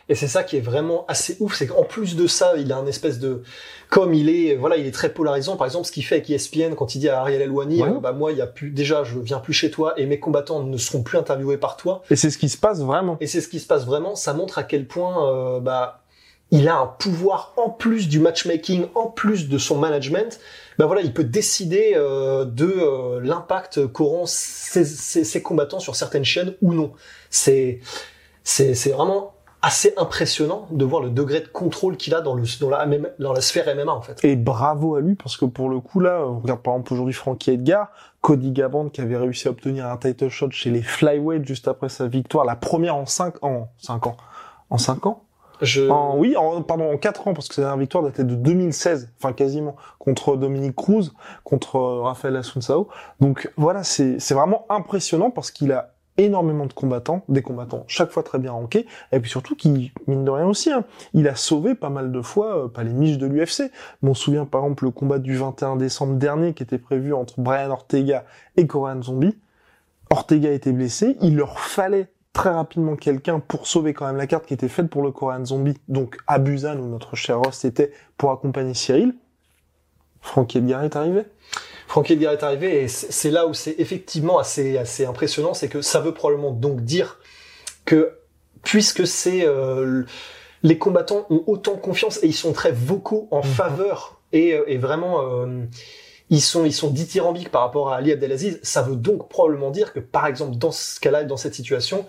Et 0.09 0.15
c'est 0.15 0.27
ça 0.27 0.43
qui 0.43 0.57
est 0.57 0.61
vraiment 0.61 1.05
assez 1.07 1.37
ouf, 1.39 1.55
c'est 1.55 1.67
qu'en 1.67 1.83
plus 1.83 2.15
de 2.15 2.27
ça, 2.27 2.53
il 2.57 2.71
a 2.73 2.77
un 2.77 2.85
espèce 2.85 3.19
de, 3.19 3.43
comme 3.89 4.13
il 4.13 4.29
est, 4.29 4.55
voilà, 4.55 4.75
il 4.77 4.85
est 4.85 4.91
très 4.91 5.13
polarisant. 5.13 5.55
Par 5.55 5.65
exemple, 5.65 5.87
ce 5.87 5.91
qu'il 5.91 6.03
fait 6.03 6.15
avec 6.15 6.29
ESPN 6.29 6.75
quand 6.75 6.95
il 6.95 6.99
dit 6.99 7.09
à 7.09 7.21
Ariel 7.21 7.41
Elwani, 7.41 7.81
euh, 7.83 7.99
bah 8.01 8.11
moi, 8.11 8.31
il 8.31 8.37
y 8.37 8.41
a 8.41 8.47
plus, 8.47 8.71
déjà, 8.71 9.03
je 9.03 9.19
viens 9.19 9.39
plus 9.39 9.53
chez 9.53 9.71
toi 9.71 9.93
et 9.97 10.05
mes 10.05 10.19
combattants 10.19 10.61
ne 10.61 10.77
seront 10.77 11.03
plus 11.03 11.17
interviewés 11.17 11.57
par 11.57 11.77
toi. 11.77 12.01
Et 12.09 12.15
c'est 12.15 12.29
ce 12.29 12.37
qui 12.37 12.49
se 12.49 12.57
passe 12.57 12.81
vraiment. 12.81 13.17
Et 13.21 13.27
c'est 13.27 13.39
ce 13.39 13.47
qui 13.47 13.59
se 13.59 13.67
passe 13.67 13.85
vraiment. 13.85 14.15
Ça 14.15 14.33
montre 14.33 14.57
à 14.57 14.63
quel 14.63 14.87
point, 14.87 15.29
euh, 15.29 15.59
bah, 15.61 16.03
il 16.53 16.67
a 16.67 16.77
un 16.77 16.85
pouvoir 16.85 17.53
en 17.57 17.71
plus 17.71 18.07
du 18.07 18.19
matchmaking, 18.19 18.85
en 18.93 19.07
plus 19.07 19.49
de 19.49 19.57
son 19.57 19.77
management. 19.77 20.39
Ben 20.77 20.85
voilà, 20.85 21.01
il 21.01 21.11
peut 21.11 21.23
décider 21.23 21.93
euh, 21.95 22.45
de 22.45 22.65
euh, 22.65 23.19
l'impact 23.21 23.87
qu'auront 23.87 24.27
ses, 24.27 24.85
ses, 24.85 25.23
ses 25.23 25.41
combattants 25.41 25.79
sur 25.79 25.95
certaines 25.95 26.25
chaînes 26.25 26.53
ou 26.61 26.73
non. 26.73 26.93
C'est 27.31 27.79
c'est 28.43 28.75
c'est 28.75 28.91
vraiment 28.91 29.32
assez 29.63 29.93
impressionnant 29.95 30.67
de 30.71 30.83
voir 30.83 31.01
le 31.01 31.09
degré 31.09 31.39
de 31.39 31.47
contrôle 31.47 31.95
qu'il 31.95 32.13
a 32.13 32.21
dans, 32.21 32.35
le, 32.35 32.43
dans, 32.59 32.69
la, 32.69 32.85
dans 33.17 33.31
la 33.31 33.41
sphère 33.41 33.73
MMA 33.73 33.91
en 33.91 34.01
fait. 34.01 34.23
Et 34.23 34.35
bravo 34.35 34.95
à 34.95 35.01
lui 35.01 35.15
parce 35.15 35.37
que 35.37 35.45
pour 35.45 35.69
le 35.69 35.79
coup 35.79 36.01
là, 36.01 36.25
on 36.27 36.39
regarde 36.39 36.61
par 36.61 36.73
exemple 36.73 36.93
aujourd'hui 36.93 37.13
Frankie 37.13 37.51
Edgar, 37.51 37.87
Cody 38.21 38.51
Garbrandt 38.51 38.91
qui 38.91 38.99
avait 38.99 39.15
réussi 39.15 39.47
à 39.47 39.51
obtenir 39.51 39.87
un 39.87 39.95
title 39.95 40.27
shot 40.27 40.51
chez 40.51 40.69
les 40.69 40.81
flyweight 40.81 41.47
juste 41.47 41.69
après 41.69 41.87
sa 41.87 42.07
victoire, 42.07 42.43
la 42.43 42.57
première 42.57 42.97
en 42.97 43.05
5 43.05 43.41
ans, 43.43 43.69
5 43.77 44.07
ans, 44.07 44.17
en 44.69 44.77
5 44.77 45.05
ans? 45.05 45.23
Je... 45.61 45.87
En, 45.89 46.17
oui, 46.17 46.35
en, 46.35 46.61
pardon, 46.61 46.91
en 46.91 46.97
4 46.97 47.29
ans, 47.29 47.33
parce 47.33 47.47
que 47.47 47.55
sa 47.55 47.61
dernière 47.61 47.77
victoire 47.77 48.03
datait 48.03 48.25
de 48.25 48.35
2016, 48.35 49.13
enfin 49.17 49.31
quasiment, 49.31 49.77
contre 49.97 50.35
Dominique 50.35 50.75
Cruz, 50.75 51.13
contre 51.45 51.77
euh, 51.77 52.01
Rafael 52.01 52.35
Asuncao. 52.35 52.89
Donc 53.21 53.49
voilà, 53.55 53.83
c'est 53.83 54.17
vraiment 54.31 54.65
impressionnant 54.69 55.31
parce 55.31 55.51
qu'il 55.51 55.71
a 55.71 55.93
énormément 56.17 56.65
de 56.65 56.73
combattants, 56.73 57.23
des 57.29 57.41
combattants 57.41 57.83
chaque 57.87 58.11
fois 58.11 58.23
très 58.23 58.39
bien 58.39 58.51
rankés, 58.51 58.85
et 59.11 59.19
puis 59.19 59.29
surtout 59.29 59.55
qui, 59.55 59.91
mine 60.07 60.25
de 60.25 60.31
rien 60.31 60.45
aussi, 60.45 60.71
hein, 60.71 60.85
il 61.13 61.27
a 61.27 61.35
sauvé 61.35 61.75
pas 61.75 61.89
mal 61.89 62.11
de 62.11 62.21
fois, 62.21 62.65
euh, 62.65 62.67
pas 62.67 62.83
les 62.83 62.93
miches 62.93 63.17
de 63.17 63.27
l'UFC, 63.27 63.71
on 64.03 64.13
se 64.13 64.23
souvient 64.23 64.45
par 64.45 64.61
exemple 64.61 64.85
le 64.85 64.91
combat 64.91 65.19
du 65.19 65.35
21 65.35 65.75
décembre 65.75 66.15
dernier 66.15 66.53
qui 66.53 66.63
était 66.63 66.77
prévu 66.77 67.13
entre 67.13 67.39
Brian 67.39 67.71
Ortega 67.71 68.25
et 68.57 68.67
Korean 68.67 69.01
Zombie. 69.01 69.37
Ortega 70.09 70.51
était 70.51 70.71
blessé, 70.71 71.17
il 71.21 71.35
leur 71.35 71.59
fallait 71.59 72.09
très 72.33 72.49
rapidement 72.49 72.95
quelqu'un 72.95 73.39
pour 73.39 73.67
sauver 73.67 73.93
quand 73.93 74.05
même 74.05 74.17
la 74.17 74.27
carte 74.27 74.45
qui 74.45 74.53
était 74.53 74.67
faite 74.67 74.89
pour 74.89 75.03
le 75.03 75.11
Korean 75.11 75.45
Zombie, 75.45 75.77
donc 75.87 76.17
Abusan 76.27 76.77
où 76.79 76.87
notre 76.87 77.15
cher 77.15 77.39
Ross 77.39 77.63
était 77.65 77.91
pour 78.17 78.31
accompagner 78.31 78.73
Cyril. 78.73 79.15
Frankie 80.19 80.57
Edgar 80.59 80.83
est 80.83 80.95
arrivé. 80.95 81.23
Frankie 81.87 82.13
Edgar 82.13 82.33
est 82.33 82.43
arrivé 82.43 82.83
et 82.83 82.87
c'est 82.87 83.31
là 83.31 83.47
où 83.47 83.53
c'est 83.53 83.75
effectivement 83.79 84.39
assez, 84.39 84.77
assez 84.77 85.05
impressionnant, 85.05 85.53
c'est 85.53 85.67
que 85.67 85.81
ça 85.81 85.99
veut 85.99 86.13
probablement 86.13 86.51
donc 86.51 86.81
dire 86.81 87.19
que 87.85 88.17
puisque 88.63 89.05
c'est 89.05 89.45
euh, 89.45 90.03
les 90.63 90.77
combattants 90.77 91.25
ont 91.29 91.43
autant 91.47 91.75
confiance 91.75 92.23
et 92.23 92.27
ils 92.27 92.33
sont 92.33 92.53
très 92.53 92.71
vocaux 92.71 93.27
en 93.31 93.41
faveur 93.41 94.21
et, 94.31 94.57
et 94.67 94.77
vraiment 94.77 95.21
euh, 95.21 95.65
ils 96.29 96.41
sont 96.41 96.65
ils 96.65 96.73
sont 96.73 96.89
dithyrambiques 96.89 97.49
par 97.49 97.61
rapport 97.61 97.91
à 97.91 97.97
Ali 97.97 98.11
Abdelaziz, 98.11 98.59
ça 98.63 98.81
veut 98.81 98.95
donc 98.95 99.29
probablement 99.29 99.69
dire 99.69 99.93
que 99.93 99.99
par 99.99 100.25
exemple 100.25 100.57
dans 100.57 100.71
ce 100.71 100.99
cas-là, 100.99 101.23
dans 101.25 101.37
cette 101.37 101.53
situation, 101.53 102.05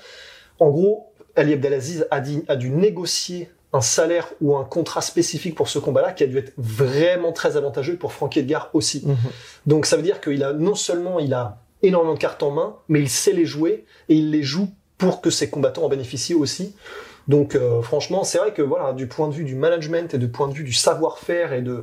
en 0.60 0.70
gros 0.70 1.12
Ali 1.37 1.52
Abdelaziz 1.52 2.06
a, 2.10 2.20
dit, 2.20 2.42
a 2.48 2.56
dû 2.56 2.70
négocier 2.70 3.50
un 3.74 3.80
salaire 3.80 4.28
ou 4.40 4.56
un 4.56 4.64
contrat 4.64 5.02
spécifique 5.02 5.56
pour 5.56 5.68
ce 5.68 5.80
combat-là 5.80 6.12
qui 6.12 6.22
a 6.22 6.28
dû 6.28 6.38
être 6.38 6.52
vraiment 6.56 7.32
très 7.32 7.56
avantageux 7.56 7.96
pour 7.96 8.12
Frankie 8.12 8.38
Edgar 8.38 8.70
aussi. 8.72 9.02
Mhm. 9.04 9.16
Donc 9.66 9.84
ça 9.84 9.96
veut 9.96 10.02
dire 10.02 10.20
qu'il 10.20 10.44
a 10.44 10.52
non 10.52 10.76
seulement 10.76 11.18
il 11.18 11.34
a 11.34 11.58
énormément 11.82 12.14
de 12.14 12.18
cartes 12.18 12.42
en 12.44 12.52
main, 12.52 12.76
mais 12.88 13.00
il 13.00 13.08
sait 13.10 13.32
les 13.32 13.44
jouer 13.44 13.84
et 14.08 14.14
il 14.14 14.30
les 14.30 14.44
joue 14.44 14.68
pour 14.96 15.20
que 15.20 15.28
ses 15.28 15.50
combattants 15.50 15.82
en 15.82 15.88
bénéficient 15.88 16.34
aussi. 16.34 16.76
Donc 17.26 17.56
euh, 17.56 17.82
franchement, 17.82 18.22
c'est 18.22 18.38
vrai 18.38 18.52
que 18.52 18.62
voilà, 18.62 18.92
du 18.92 19.08
point 19.08 19.26
de 19.26 19.34
vue 19.34 19.44
du 19.44 19.56
management 19.56 20.14
et 20.14 20.18
du 20.18 20.28
point 20.28 20.46
de 20.46 20.54
vue 20.54 20.64
du 20.64 20.72
savoir-faire 20.72 21.52
et 21.52 21.60
de 21.60 21.82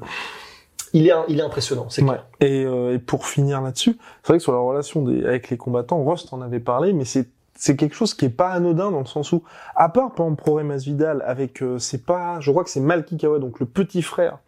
il 0.93 1.07
est, 1.07 1.13
il 1.27 1.39
est 1.39 1.43
impressionnant, 1.43 1.87
c'est. 1.89 2.03
Et, 2.39 2.65
euh, 2.65 2.95
et, 2.95 2.99
pour 2.99 3.25
finir 3.25 3.61
là-dessus, 3.61 3.97
c'est 4.23 4.27
vrai 4.29 4.37
que 4.37 4.43
sur 4.43 4.51
la 4.51 4.59
relation 4.59 5.01
des, 5.03 5.23
avec 5.25 5.49
les 5.49 5.57
combattants, 5.57 6.01
Rost 6.03 6.33
en 6.33 6.41
avait 6.41 6.59
parlé, 6.59 6.91
mais 6.93 7.05
c'est 7.05 7.27
c'est 7.55 7.75
quelque 7.75 7.95
chose 7.95 8.13
qui 8.13 8.25
est 8.25 8.29
pas 8.29 8.49
anodin 8.49 8.91
dans 8.91 8.99
le 8.99 9.05
sens 9.05 9.31
où, 9.31 9.43
à 9.75 9.89
part 9.89 10.13
par 10.13 10.25
exemple 10.25 10.41
Pro 10.41 10.59
Vidal 10.59 11.23
avec, 11.25 11.61
euh, 11.61 11.77
c'est 11.77 12.05
pas, 12.05 12.39
je 12.39 12.49
crois 12.49 12.63
que 12.63 12.69
c'est 12.69 12.79
Malki 12.79 13.17
Kawa, 13.17 13.39
donc 13.39 13.59
le 13.59 13.65
petit 13.65 14.01
frère 14.01 14.39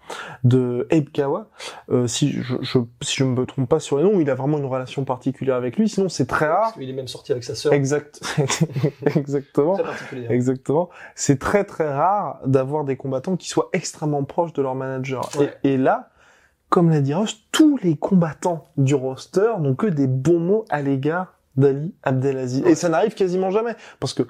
de 0.43 0.87
Abe 0.91 1.09
Kawa, 1.09 1.47
euh, 1.91 2.07
si 2.07 2.31
je, 2.31 2.55
je, 2.61 2.79
si 3.01 3.17
je 3.17 3.23
me 3.23 3.45
trompe 3.45 3.69
pas 3.69 3.79
sur 3.79 3.97
les 3.97 4.03
noms, 4.03 4.19
il 4.19 4.29
a 4.29 4.35
vraiment 4.35 4.57
une 4.57 4.65
relation 4.65 5.03
particulière 5.05 5.55
avec 5.55 5.77
lui. 5.77 5.89
Sinon, 5.89 6.09
c'est 6.09 6.25
très 6.25 6.47
rare. 6.47 6.73
Il 6.79 6.89
est 6.89 6.93
même 6.93 7.07
sorti 7.07 7.31
avec 7.31 7.43
sa 7.43 7.55
sœur. 7.55 7.73
Exact, 7.73 8.21
exactement, 9.15 9.77
Très 9.77 10.33
exactement. 10.33 10.89
C'est 11.15 11.39
très 11.39 11.63
très 11.63 11.91
rare 11.93 12.39
d'avoir 12.45 12.83
des 12.83 12.97
combattants 12.97 13.37
qui 13.37 13.47
soient 13.47 13.69
extrêmement 13.73 14.23
proches 14.23 14.53
de 14.53 14.61
leur 14.61 14.75
manager. 14.75 15.29
Ouais. 15.37 15.53
Et, 15.63 15.73
et 15.73 15.77
là, 15.77 16.09
comme 16.69 16.89
l'a 16.89 17.01
dit 17.01 17.13
Ross, 17.13 17.43
tous 17.51 17.77
les 17.83 17.95
combattants 17.95 18.65
du 18.77 18.95
roster 18.95 19.51
n'ont 19.59 19.75
que 19.75 19.85
des 19.85 20.07
bons 20.07 20.39
mots 20.39 20.65
à 20.69 20.81
l'égard 20.81 21.35
d'Ali 21.55 21.93
Abdelaziz. 22.03 22.63
Et 22.65 22.75
ça 22.75 22.89
n'arrive 22.89 23.13
quasiment 23.13 23.51
jamais. 23.51 23.75
Parce 23.99 24.13
que 24.13 24.23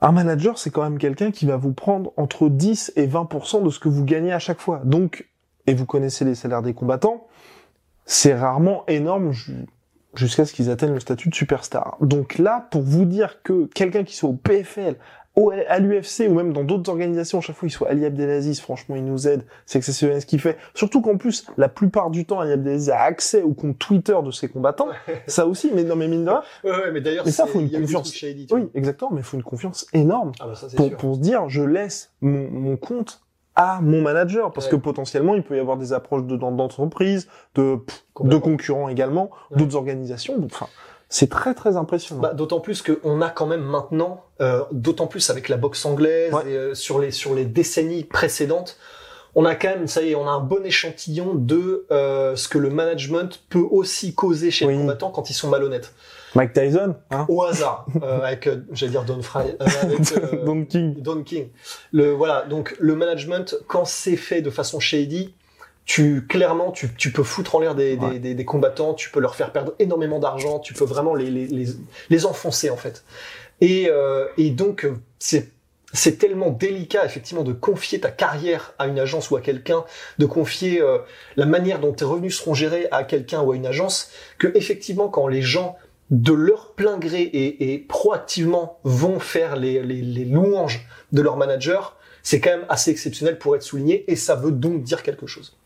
un 0.00 0.12
manager, 0.12 0.58
c'est 0.58 0.70
quand 0.70 0.82
même 0.82 0.98
quelqu'un 0.98 1.30
qui 1.30 1.46
va 1.46 1.56
vous 1.56 1.72
prendre 1.72 2.12
entre 2.16 2.48
10 2.48 2.92
et 2.96 3.06
20% 3.06 3.62
de 3.64 3.70
ce 3.70 3.78
que 3.78 3.88
vous 3.88 4.04
gagnez 4.04 4.32
à 4.32 4.38
chaque 4.38 4.60
fois. 4.60 4.82
Donc, 4.84 5.28
et 5.66 5.72
vous 5.74 5.86
connaissez 5.86 6.24
les 6.24 6.34
salaires 6.34 6.62
des 6.62 6.74
combattants, 6.74 7.26
c'est 8.04 8.34
rarement 8.34 8.84
énorme 8.86 9.32
ju- 9.32 9.64
jusqu'à 10.14 10.44
ce 10.44 10.52
qu'ils 10.52 10.68
atteignent 10.70 10.92
le 10.92 11.00
statut 11.00 11.30
de 11.30 11.34
superstar. 11.34 11.96
Donc 12.02 12.36
là, 12.38 12.68
pour 12.70 12.82
vous 12.82 13.06
dire 13.06 13.42
que 13.42 13.64
quelqu'un 13.74 14.04
qui 14.04 14.14
soit 14.14 14.28
au 14.28 14.34
PFL, 14.34 14.96
à 15.68 15.78
l'UFC 15.80 16.28
ou 16.28 16.34
même 16.34 16.52
dans 16.52 16.62
d'autres 16.62 16.88
organisations, 16.90 17.38
à 17.38 17.40
chaque 17.40 17.56
fois 17.56 17.66
il 17.66 17.70
soit 17.72 17.88
Ali 17.88 18.04
Abdelaziz, 18.04 18.60
franchement 18.60 18.94
il 18.96 19.04
nous 19.04 19.26
aide, 19.26 19.44
c'est 19.66 19.78
exceptionnel 19.78 20.20
ce 20.20 20.26
qu'il 20.26 20.40
fait. 20.40 20.56
Surtout 20.74 21.00
qu'en 21.00 21.16
plus, 21.16 21.46
la 21.56 21.68
plupart 21.68 22.10
du 22.10 22.24
temps, 22.24 22.38
Ali 22.40 22.52
Abdelaziz 22.52 22.90
a 22.90 23.00
accès 23.00 23.42
au 23.42 23.52
compte 23.52 23.78
Twitter 23.78 24.16
de 24.24 24.30
ses 24.30 24.48
combattants. 24.48 24.88
Ça 25.26 25.46
aussi, 25.46 25.70
mais 25.74 25.82
non 25.82 25.96
mais 25.96 26.06
mine 26.06 26.24
de 26.24 26.30
rien, 26.30 26.42
Ouais, 26.62 26.70
ouais, 26.70 26.92
mais 26.92 27.00
d'ailleurs, 27.00 27.24
Mais 27.26 27.32
ça, 27.32 27.46
faut 27.46 27.58
une 27.60 27.70
confiance. 27.70 28.12
shady, 28.14 28.46
oui, 28.52 28.68
exactement, 28.74 29.10
mais 29.12 29.20
il 29.20 29.24
faut 29.24 29.36
une 29.36 29.42
confiance 29.42 29.86
énorme 29.92 30.30
Ah 30.40 30.46
bah 30.46 30.54
ça 30.54 30.68
pour, 30.76 30.86
sûr. 30.86 30.96
pour 30.96 31.14
se 31.16 31.20
dire, 31.20 31.48
je 31.48 31.62
laisse 31.62 32.12
mon, 32.20 32.48
mon 32.50 32.76
compte 32.76 33.20
à 33.56 33.80
mon 33.80 34.02
manager 34.02 34.52
parce 34.52 34.66
Ouais. 34.66 34.72
que 34.72 34.76
potentiellement 34.76 35.34
il 35.36 35.42
peut 35.44 35.56
y 35.56 35.60
avoir 35.60 35.76
des 35.76 35.92
approches 35.92 36.24
de 36.24 36.36
dans 36.36 36.50
d'entreprise, 36.52 37.28
de 37.56 37.78
concurrents 38.38 38.88
également, 38.88 39.30
Ouais. 39.50 39.58
d'autres 39.58 39.76
organisations. 39.76 40.38
Donc, 40.38 40.50
Enfin, 40.52 40.66
c'est 41.14 41.30
très 41.30 41.54
très 41.54 41.76
impressionnant. 41.76 42.20
Bah, 42.22 42.34
d'autant 42.34 42.58
plus 42.58 42.82
qu'on 42.82 43.20
a 43.22 43.30
quand 43.30 43.46
même 43.46 43.62
maintenant, 43.62 44.24
euh, 44.40 44.62
d'autant 44.72 45.06
plus 45.06 45.30
avec 45.30 45.48
la 45.48 45.56
boxe 45.56 45.84
anglaise 45.86 46.32
Ouais. 46.32 46.42
et 46.50 46.56
euh, 46.56 46.74
sur 46.74 46.98
les 46.98 47.12
sur 47.12 47.34
les 47.34 47.44
décennies 47.44 48.02
précédentes, 48.02 48.76
on 49.36 49.44
a 49.44 49.54
quand 49.54 49.68
même, 49.68 49.86
ça 49.86 50.02
y 50.02 50.10
est, 50.10 50.14
on 50.16 50.26
a 50.28 50.30
un 50.32 50.40
bon 50.40 50.64
échantillon 50.64 51.34
de 51.34 51.86
euh, 51.92 52.34
ce 52.34 52.48
que 52.48 52.58
le 52.58 52.70
management 52.70 53.42
peut 53.48 53.64
aussi 53.70 54.12
causer 54.14 54.50
chez 54.50 54.64
Oui. 54.66 54.72
les 54.74 54.78
combattants 54.80 55.10
quand 55.10 55.30
ils 55.30 55.34
sont 55.34 55.48
malhonnêtes. 55.48 55.92
Mike 56.34 56.52
Tyson, 56.52 56.96
hein, 57.12 57.26
Au 57.28 57.44
hasard, 57.44 57.86
euh, 58.02 58.20
avec, 58.24 58.48
euh, 58.48 58.64
j'allais 58.72 58.90
dire 58.92 59.04
Don 59.04 59.22
Fry, 59.22 59.42
euh, 59.60 59.66
avec 59.82 60.00
euh, 60.16 60.44
Don 60.44 60.64
King. 60.64 61.00
Don 61.00 61.22
King. 61.22 61.48
Le 61.92 62.10
voilà, 62.12 62.42
donc 62.42 62.74
le 62.80 62.96
management 62.96 63.54
quand 63.68 63.84
c'est 63.84 64.16
fait 64.16 64.42
de 64.42 64.50
façon 64.50 64.80
shady, 64.80 65.32
tu 65.84 66.26
clairement 66.26 66.72
tu, 66.72 66.94
tu 66.94 67.12
peux 67.12 67.22
foutre 67.24 67.54
en 67.56 67.60
l'air 67.60 67.74
des, 67.74 67.96
des, 67.96 68.06
Ouais. 68.06 68.18
des, 68.18 68.34
des 68.34 68.44
combattants, 68.44 68.94
tu 68.94 69.10
peux 69.10 69.20
leur 69.20 69.34
faire 69.34 69.52
perdre 69.52 69.74
énormément 69.78 70.18
d'argent, 70.18 70.58
tu 70.58 70.72
peux 70.74 70.84
vraiment 70.84 71.14
les 71.14 71.30
les, 71.30 71.46
les, 71.46 71.66
les 72.10 72.26
enfoncer 72.26 72.70
en 72.70 72.76
fait. 72.76 73.04
Et 73.60 73.88
euh, 73.90 74.26
et 74.38 74.50
donc 74.50 74.84
euh, 74.84 74.96
c'est 75.18 75.50
c'est 75.92 76.18
tellement 76.18 76.50
délicat 76.50 77.04
effectivement 77.04 77.44
de 77.44 77.52
confier 77.52 78.00
ta 78.00 78.10
carrière 78.10 78.74
à 78.80 78.86
une 78.88 78.98
agence 78.98 79.30
ou 79.30 79.36
à 79.36 79.40
quelqu'un, 79.40 79.84
de 80.18 80.26
confier 80.26 80.80
euh, 80.80 80.98
la 81.36 81.46
manière 81.46 81.78
dont 81.78 81.92
tes 81.92 82.04
revenus 82.04 82.36
seront 82.38 82.54
gérés 82.54 82.88
à 82.90 83.04
quelqu'un 83.04 83.42
ou 83.42 83.52
à 83.52 83.56
une 83.56 83.66
agence, 83.66 84.10
que 84.38 84.48
effectivement 84.56 85.08
quand 85.08 85.28
les 85.28 85.42
gens 85.42 85.76
de 86.10 86.32
leur 86.32 86.72
plein 86.72 86.98
gré 86.98 87.22
et, 87.22 87.72
et 87.72 87.78
proactivement 87.78 88.78
vont 88.84 89.20
faire 89.20 89.54
les, 89.56 89.82
les, 89.82 90.02
les 90.02 90.24
louanges 90.24 90.86
de 91.12 91.22
leur 91.22 91.36
manager, 91.36 91.96
c'est 92.22 92.40
quand 92.40 92.50
même 92.50 92.66
assez 92.68 92.90
exceptionnel 92.90 93.38
pour 93.38 93.54
être 93.54 93.62
souligné 93.62 94.04
et 94.10 94.16
ça 94.16 94.34
veut 94.34 94.50
donc 94.52 94.82
dire 94.82 95.02
quelque 95.02 95.26
chose. 95.26 95.56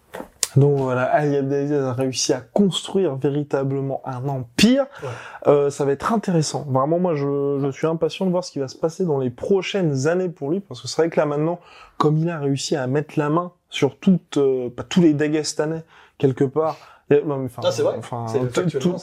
Donc 0.57 0.79
voilà, 0.79 1.03
Ali 1.05 1.37
Abdelaziz 1.37 1.73
a 1.77 1.93
réussi 1.93 2.33
à 2.33 2.41
construire 2.41 3.17
véritablement 3.17 4.01
un 4.05 4.27
empire. 4.29 4.87
Ouais. 5.03 5.09
Euh, 5.47 5.71
ça 5.71 5.85
va 5.85 5.93
être 5.93 6.13
intéressant. 6.13 6.65
Vraiment, 6.69 6.99
moi, 6.99 7.15
je, 7.15 7.59
je 7.61 7.71
suis 7.71 7.87
impatient 7.87 8.25
de 8.27 8.31
voir 8.31 8.43
ce 8.45 8.51
qui 8.53 8.59
va 8.59 8.69
se 8.69 8.77
passer 8.77 9.05
dans 9.05 9.19
les 9.19 9.31
prochaines 9.31 10.07
années 10.07 10.29
pour 10.29 10.51
lui, 10.51 10.61
parce 10.61 10.81
que 10.81 10.89
c'est 10.89 11.01
vrai 11.03 11.11
que 11.11 11.21
là 11.21 11.27
maintenant, 11.27 11.59
comme 11.97 12.17
il 12.19 12.29
a 12.31 12.39
réussi 12.39 12.77
à 12.77 12.87
mettre 12.87 13.19
la 13.19 13.29
main 13.29 13.53
sur 13.71 13.99
toutes, 13.99 14.39
euh, 14.39 14.71
pas 14.71 14.83
tous 14.85 15.01
les 15.03 15.13
Dagestanais 15.13 15.83
quelque 16.17 16.45
part. 16.45 16.77
a- 17.11 17.21
non, 17.27 17.39
mais 17.39 17.47
enfin, 17.47 17.63
Ah, 17.65 17.71
c'est 17.71 17.83
vrai. 17.83 17.95
Enfin, 17.99 18.27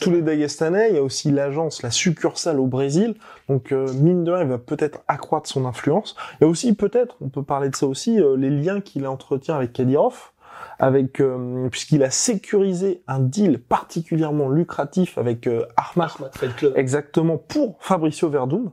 tous 0.02 0.12
les 0.12 0.22
Dagestanais. 0.22 0.90
Il 0.90 0.96
y 0.96 1.00
a 1.00 1.04
aussi 1.04 1.32
l'agence, 1.32 1.82
la 1.84 1.92
succursale 1.92 2.60
au 2.60 2.66
Brésil. 2.68 3.16
Donc 3.50 3.72
euh, 3.72 3.92
mine 3.94 4.24
de 4.24 4.32
rien, 4.32 4.44
il 4.44 4.50
va 4.50 4.58
peut-être 4.58 5.00
accroître 5.08 5.48
son 5.50 5.66
influence. 5.66 6.16
Il 6.40 6.44
y 6.44 6.48
a 6.48 6.50
aussi 6.50 6.74
peut-être, 6.74 7.16
on 7.22 7.30
peut 7.30 7.44
parler 7.44 7.70
de 7.70 7.76
ça 7.76 7.86
aussi, 7.88 8.20
euh, 8.20 8.36
les 8.38 8.50
liens 8.50 8.82
qu'il 8.82 9.06
entretient 9.08 9.56
avec 9.56 9.74
Kadyrov 9.74 10.32
avec 10.80 11.20
euh, 11.22 11.68
puisqu'il 11.70 12.04
a 12.04 12.10
sécurisé 12.10 13.02
un 13.08 13.20
deal 13.20 13.60
particulièrement 13.60 14.50
lucratif 14.50 15.18
avec 15.18 15.48
euh, 15.48 15.66
Ahmad 15.78 16.12
Club. 16.58 16.74
exactement 16.76 17.38
pour 17.38 17.78
Fabricio 17.80 18.30
Verdum. 18.30 18.72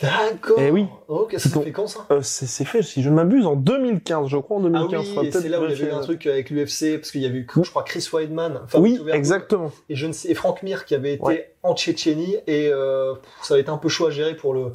D'accord. 0.00 0.58
Eh 0.60 0.70
oui. 0.70 0.86
Ok, 1.08 1.34
ça 1.38 1.48
Donc, 1.48 1.64
fait 1.64 1.72
quand 1.72 1.88
ça 1.88 2.06
Euh, 2.12 2.20
c'est 2.22 2.64
fait, 2.64 2.82
si 2.82 3.02
je 3.02 3.10
ne 3.10 3.16
m'abuse, 3.16 3.46
en 3.46 3.56
2015, 3.56 4.28
je 4.28 4.36
crois, 4.36 4.58
en 4.58 4.60
Ah 4.66 4.68
2015. 4.68 5.00
oui, 5.00 5.06
faudra 5.08 5.22
et 5.24 5.30
peut-être 5.30 5.42
c'est 5.42 5.48
là 5.48 5.60
où 5.60 5.64
il 5.64 5.70
y 5.70 5.72
avait 5.72 5.86
eu 5.88 5.90
un 5.92 6.00
truc 6.02 6.24
avec 6.28 6.50
l'UFC, 6.50 6.98
parce 7.00 7.10
qu'il 7.10 7.20
y 7.20 7.26
avait 7.26 7.38
eu, 7.38 7.48
je 7.64 7.68
crois, 7.68 7.82
Chris 7.82 8.08
Weidman, 8.12 8.60
enfin, 8.62 8.78
Oui, 8.78 8.92
Verdum, 8.98 9.12
exactement. 9.12 9.72
et 9.88 9.96
je 9.96 10.06
ne 10.06 10.12
sais, 10.12 10.28
et 10.30 10.34
Frank 10.34 10.62
Mir 10.62 10.84
qui 10.84 10.94
avait 10.94 11.14
été 11.14 11.24
Ouais. 11.24 11.52
en 11.64 11.74
Tchétchénie, 11.74 12.36
et 12.46 12.68
euh, 12.72 13.14
ça 13.42 13.54
avait 13.54 13.62
été 13.62 13.70
un 13.70 13.76
peu 13.78 13.88
chaud 13.88 14.06
à 14.06 14.10
gérer 14.10 14.36
pour 14.36 14.54
le, 14.54 14.66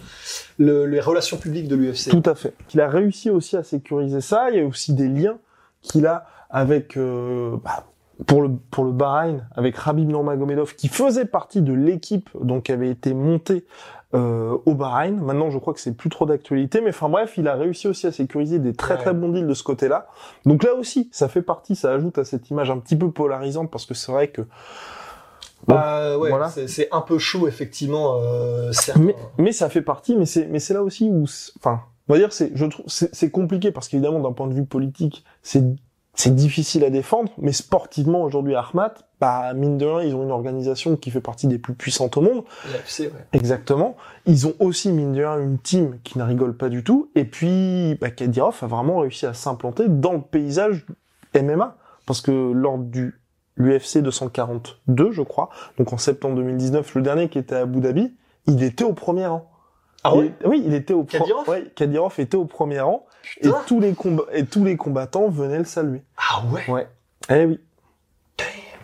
le- 0.57 0.87
les 0.87 0.99
relations 0.99 1.37
publiques 1.37 1.69
de 1.69 1.77
l'UFC. 1.77 2.09
Tout 2.09 2.23
à 2.29 2.35
fait. 2.35 2.53
Il 2.73 2.81
a 2.81 2.89
réussi 2.89 3.29
aussi 3.29 3.55
à 3.55 3.63
sécuriser 3.63 4.19
ça. 4.19 4.49
Il 4.51 4.57
y 4.57 4.59
a 4.59 4.65
aussi 4.65 4.91
des 4.93 5.07
liens 5.07 5.37
qu'il 5.83 6.07
a 6.07 6.25
avec 6.49 6.97
euh, 6.97 7.55
bah, 7.63 7.83
pour 8.25 8.41
le 8.41 8.49
pour 8.71 8.83
le 8.85 8.91
Bahreïn 8.91 9.45
avec 9.55 9.75
Rabib 9.77 10.07
Nurmagomedov 10.09 10.75
qui 10.75 10.87
faisait 10.87 11.25
partie 11.25 11.61
de 11.61 11.73
l'équipe 11.73 12.29
donc 12.41 12.63
qui 12.63 12.71
avait 12.71 12.89
été 12.89 13.13
montée 13.13 13.65
euh, 14.15 14.55
au 14.67 14.75
Bahreïn. 14.75 15.15
Maintenant, 15.19 15.49
je 15.49 15.57
crois 15.57 15.73
que 15.73 15.79
c'est 15.79 15.97
plus 15.97 16.09
trop 16.11 16.27
d'actualité, 16.27 16.81
mais 16.81 16.89
enfin 16.91 17.09
bref, 17.09 17.33
il 17.37 17.47
a 17.47 17.55
réussi 17.55 17.87
aussi 17.87 18.05
à 18.05 18.11
sécuriser 18.11 18.59
des 18.59 18.73
très 18.73 18.93
Ouais. 18.93 18.99
très 19.01 19.13
bons 19.13 19.29
deals 19.29 19.47
de 19.47 19.53
ce 19.55 19.63
côté-là. 19.63 20.07
Donc 20.45 20.63
là 20.63 20.75
aussi, 20.75 21.09
ça 21.11 21.27
fait 21.27 21.41
partie, 21.41 21.75
ça 21.75 21.91
ajoute 21.91 22.19
à 22.19 22.23
cette 22.23 22.49
image 22.51 22.69
un 22.69 22.77
petit 22.77 22.95
peu 22.95 23.09
polarisante 23.09 23.71
parce 23.71 23.85
que 23.87 23.93
c'est 23.95 24.11
vrai 24.11 24.27
que 24.29 24.41
Bon, 25.65 25.75
Bah 25.75 26.17
ouais, 26.17 26.29
voilà. 26.29 26.49
c'est- 26.49 26.89
un 26.91 26.99
peu 27.01 27.17
chaud 27.17 27.47
effectivement. 27.47 28.19
Euh, 28.21 28.71
mais, 28.99 29.15
mais 29.37 29.51
ça 29.53 29.69
fait 29.69 29.81
partie, 29.81 30.15
mais 30.17 30.25
c'est 30.25 30.45
mais 30.47 30.59
c'est 30.59 30.73
là 30.73 30.83
aussi 30.83 31.09
où, 31.09 31.23
enfin, 31.57 31.79
on 32.07 32.13
va 32.13 32.19
dire 32.19 32.33
c'est 32.33 32.51
je 32.55 32.65
trouve 32.65 32.85
c'est 32.87 33.13
c'est 33.13 33.29
compliqué 33.29 33.71
parce 33.71 33.87
qu'évidemment 33.87 34.19
d'un 34.19 34.33
point 34.33 34.47
de 34.47 34.53
vue 34.53 34.65
politique 34.65 35.23
c'est 35.41 35.63
c'est 36.15 36.35
difficile 36.35 36.83
à 36.83 36.91
défendre, 36.91 37.31
mais 37.39 37.53
sportivement 37.53 38.21
aujourd'hui 38.21 38.53
Ahmad, 38.53 38.91
bah 39.19 39.53
mine 39.55 39.79
de 39.79 39.85
rien 39.85 40.07
ils 40.07 40.15
ont 40.15 40.21
une 40.21 40.31
organisation 40.31 40.95
qui 40.95 41.09
fait 41.09 41.21
partie 41.21 41.47
des 41.47 41.57
plus 41.57 41.73
puissantes 41.73 42.17
au 42.17 42.21
monde, 42.21 42.43
l'UFC, 42.65 43.11
ouais. 43.11 43.25
exactement. 43.33 43.95
Ils 44.27 44.45
ont 44.45 44.53
aussi 44.59 44.91
mine 44.91 45.13
de 45.13 45.23
rien 45.23 45.39
une 45.39 45.57
team 45.57 45.97
qui 46.03 46.19
ne 46.19 46.23
rigole 46.23 46.55
pas 46.55 46.69
du 46.69 46.83
tout, 46.83 47.09
et 47.15 47.25
puis 47.25 47.95
bah, 47.99 48.11
Kadyrov 48.11 48.59
a 48.61 48.67
vraiment 48.67 48.99
réussi 48.99 49.25
à 49.25 49.33
s'implanter 49.33 49.85
dans 49.87 50.13
le 50.13 50.21
paysage 50.21 50.85
MMA 51.35 51.77
parce 52.05 52.21
que 52.21 52.31
lors 52.31 52.77
du 52.77 53.19
l'UFC 53.55 53.99
242, 53.99 55.11
je 55.11 55.21
crois, 55.21 55.49
donc 55.77 55.93
en 55.93 55.97
septembre 55.97 56.35
2019, 56.35 56.95
le 56.95 57.01
dernier 57.01 57.29
qui 57.29 57.39
était 57.39 57.55
à 57.55 57.61
Abu 57.61 57.79
Dhabi, 57.81 58.15
il 58.47 58.63
était 58.63 58.83
au 58.83 58.93
premier 58.93 59.27
rang. 59.27 59.49
Ah 60.03 60.15
ouais 60.15 60.31
Il- 60.41 60.47
Oui, 60.47 60.63
il 60.65 60.73
était 60.73 60.93
au 60.93 61.03
Kadyrov 61.03 61.47
ouais, 61.49 61.65
Kadyrov 61.75 62.13
était 62.19 62.37
au 62.37 62.45
premier 62.45 62.79
rang 62.81 63.05
et 63.39 63.47
Putain. 63.47 63.61
tous 63.67 63.79
les 63.79 63.93
comb- 63.93 64.25
et 64.33 64.45
tous 64.45 64.63
les 64.65 64.75
combattants 64.77 65.29
venaient 65.29 65.59
le 65.59 65.65
saluer. 65.65 66.01
Ah 66.17 66.43
ouais 66.51 66.63
Ouais. 66.69 66.87
Eh 67.29 67.45
oui. 67.45 67.59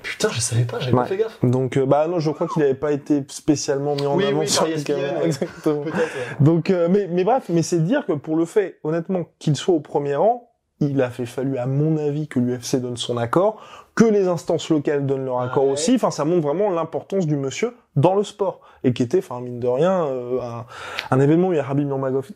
Putain, 0.02 0.30
je 0.32 0.40
savais 0.40 0.64
pas, 0.64 0.80
j'avais 0.80 0.94
Ouais. 0.94 1.04
pas 1.04 1.08
fait 1.08 1.18
gaffe. 1.18 1.38
Donc 1.44 1.78
euh, 1.78 1.86
bah 1.86 2.08
non, 2.08 2.20
je 2.20 2.32
crois 2.32 2.48
qu'il 2.48 2.62
n'avait 2.62 2.74
pas 2.74 2.92
été 2.92 3.24
spécialement 3.28 3.96
mis 3.96 4.06
en 4.06 4.16
Oui, 4.16 4.26
avant 4.26 4.40
oui, 4.40 4.48
sur 4.48 4.66
ESPN, 4.66 4.94
ouais. 4.94 5.26
Exactement. 5.26 5.82
Ouais. 5.82 5.92
Donc 6.40 6.70
euh, 6.70 6.88
mais 6.90 7.08
mais 7.10 7.24
bref, 7.24 7.44
mais 7.50 7.62
c'est 7.62 7.80
dire 7.84 8.06
que 8.06 8.14
pour 8.14 8.36
le 8.36 8.46
fait 8.46 8.80
honnêtement 8.84 9.26
qu'il 9.40 9.56
soit 9.56 9.76
au 9.76 9.80
premier 9.82 10.16
rang, 10.16 10.49
il 10.80 11.02
a 11.02 11.10
fait 11.10 11.26
fallu 11.26 11.58
à 11.58 11.66
mon 11.66 11.98
avis 11.98 12.28
que 12.28 12.40
l'UFC 12.40 12.78
donne 12.78 12.98
son 12.98 13.18
accord, 13.18 13.62
que 13.96 14.06
les 14.06 14.28
instances 14.28 14.70
locales 14.70 15.06
donnent 15.06 15.26
leur 15.26 15.42
accord 15.42 15.66
Ouais. 15.66 15.72
aussi. 15.74 15.96
Enfin, 15.96 16.12
ça 16.12 16.24
montre 16.26 16.42
vraiment 16.48 16.70
l'importance 16.70 17.28
du 17.28 17.36
monsieur 17.36 17.76
dans 17.96 18.16
le 18.16 18.24
sport 18.24 18.62
et 18.84 18.94
qui 18.94 19.04
était, 19.04 19.18
enfin 19.20 19.42
mine 19.42 19.60
de 19.60 19.68
rien, 19.68 20.06
euh, 20.06 20.40
un, 20.42 20.66
un 21.12 21.20
événement 21.20 21.50
où 21.50 21.54
il 21.54 21.58
y 21.58 21.60
a 21.60 21.64
Rabib 21.64 21.88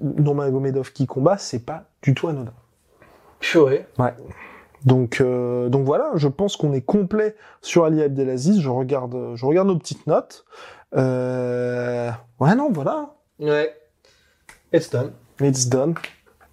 Nurmagomedov 0.01 0.91
qui 0.91 1.05
combat, 1.07 1.37
c'est 1.37 1.65
pas 1.65 1.83
du 2.01 2.13
tout 2.13 2.27
anodin. 2.27 2.53
Purée. 3.39 3.85
Donc, 4.85 5.21
euh, 5.21 5.69
donc 5.69 5.85
voilà, 5.85 6.11
je 6.15 6.27
pense 6.27 6.57
qu'on 6.57 6.73
est 6.73 6.81
complet 6.81 7.35
sur 7.61 7.85
Ali 7.85 8.03
Abdelaziz. 8.03 8.59
Je 8.59 8.69
regarde, 8.69 9.35
je 9.35 9.45
regarde 9.45 9.67
nos 9.69 9.77
petites 9.77 10.05
notes. 10.07 10.43
Euh... 10.95 12.11
Ouais, 12.39 12.55
non, 12.55 12.69
voilà. 12.71 13.13
Ouais. 13.39 13.73
It's 14.73 14.89
done. 14.89 15.11
It's 15.41 15.67
done. 15.69 15.93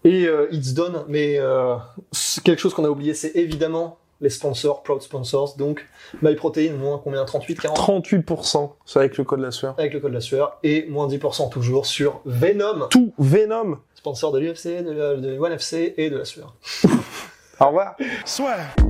Et 0.05 0.27
euh, 0.27 0.49
it's 0.51 0.73
done, 0.75 1.05
mais 1.09 1.39
euh, 1.39 1.77
c'est 2.13 2.43
quelque 2.43 2.59
chose 2.61 2.73
qu'on 2.75 2.85
a 2.85 2.89
oublié, 2.89 3.13
c'est 3.15 3.33
évidemment 3.37 3.99
les 4.23 4.31
sponsors, 4.31 4.83
proud 4.83 5.01
sponsors. 5.03 5.57
Donc, 5.57 5.87
MyProtein, 6.23 6.73
moins 6.73 7.01
combien 7.03 7.25
38, 7.25 7.61
40 7.61 7.79
38%, 8.07 8.71
c'est 8.85 8.99
avec 8.99 9.17
le 9.19 9.25
code 9.25 9.39
de 9.41 9.45
la 9.45 9.51
sueur. 9.51 9.75
avec 9.79 9.93
le 9.95 10.01
code 10.01 10.11
de 10.11 10.15
la 10.17 10.21
sueur. 10.21 10.59
Et 10.63 10.87
moins 10.89 11.07
10% 11.09 11.51
toujours 11.51 11.87
sur 11.87 12.21
Venom, 12.27 12.87
Tout 12.91 13.13
Venom. 13.19 13.79
sponsor 13.95 14.33
de 14.33 14.39
l'UFC, 14.41 14.83
de, 14.85 14.91
la- 14.93 15.17
de 15.17 15.39
ONE 15.39 15.53
FC 15.53 15.95
et 15.97 16.11
de 16.11 16.19
la 16.19 16.25
sueur. 16.25 16.55
Au 17.61 17.67
revoir. 17.67 17.95
Even 17.99 18.90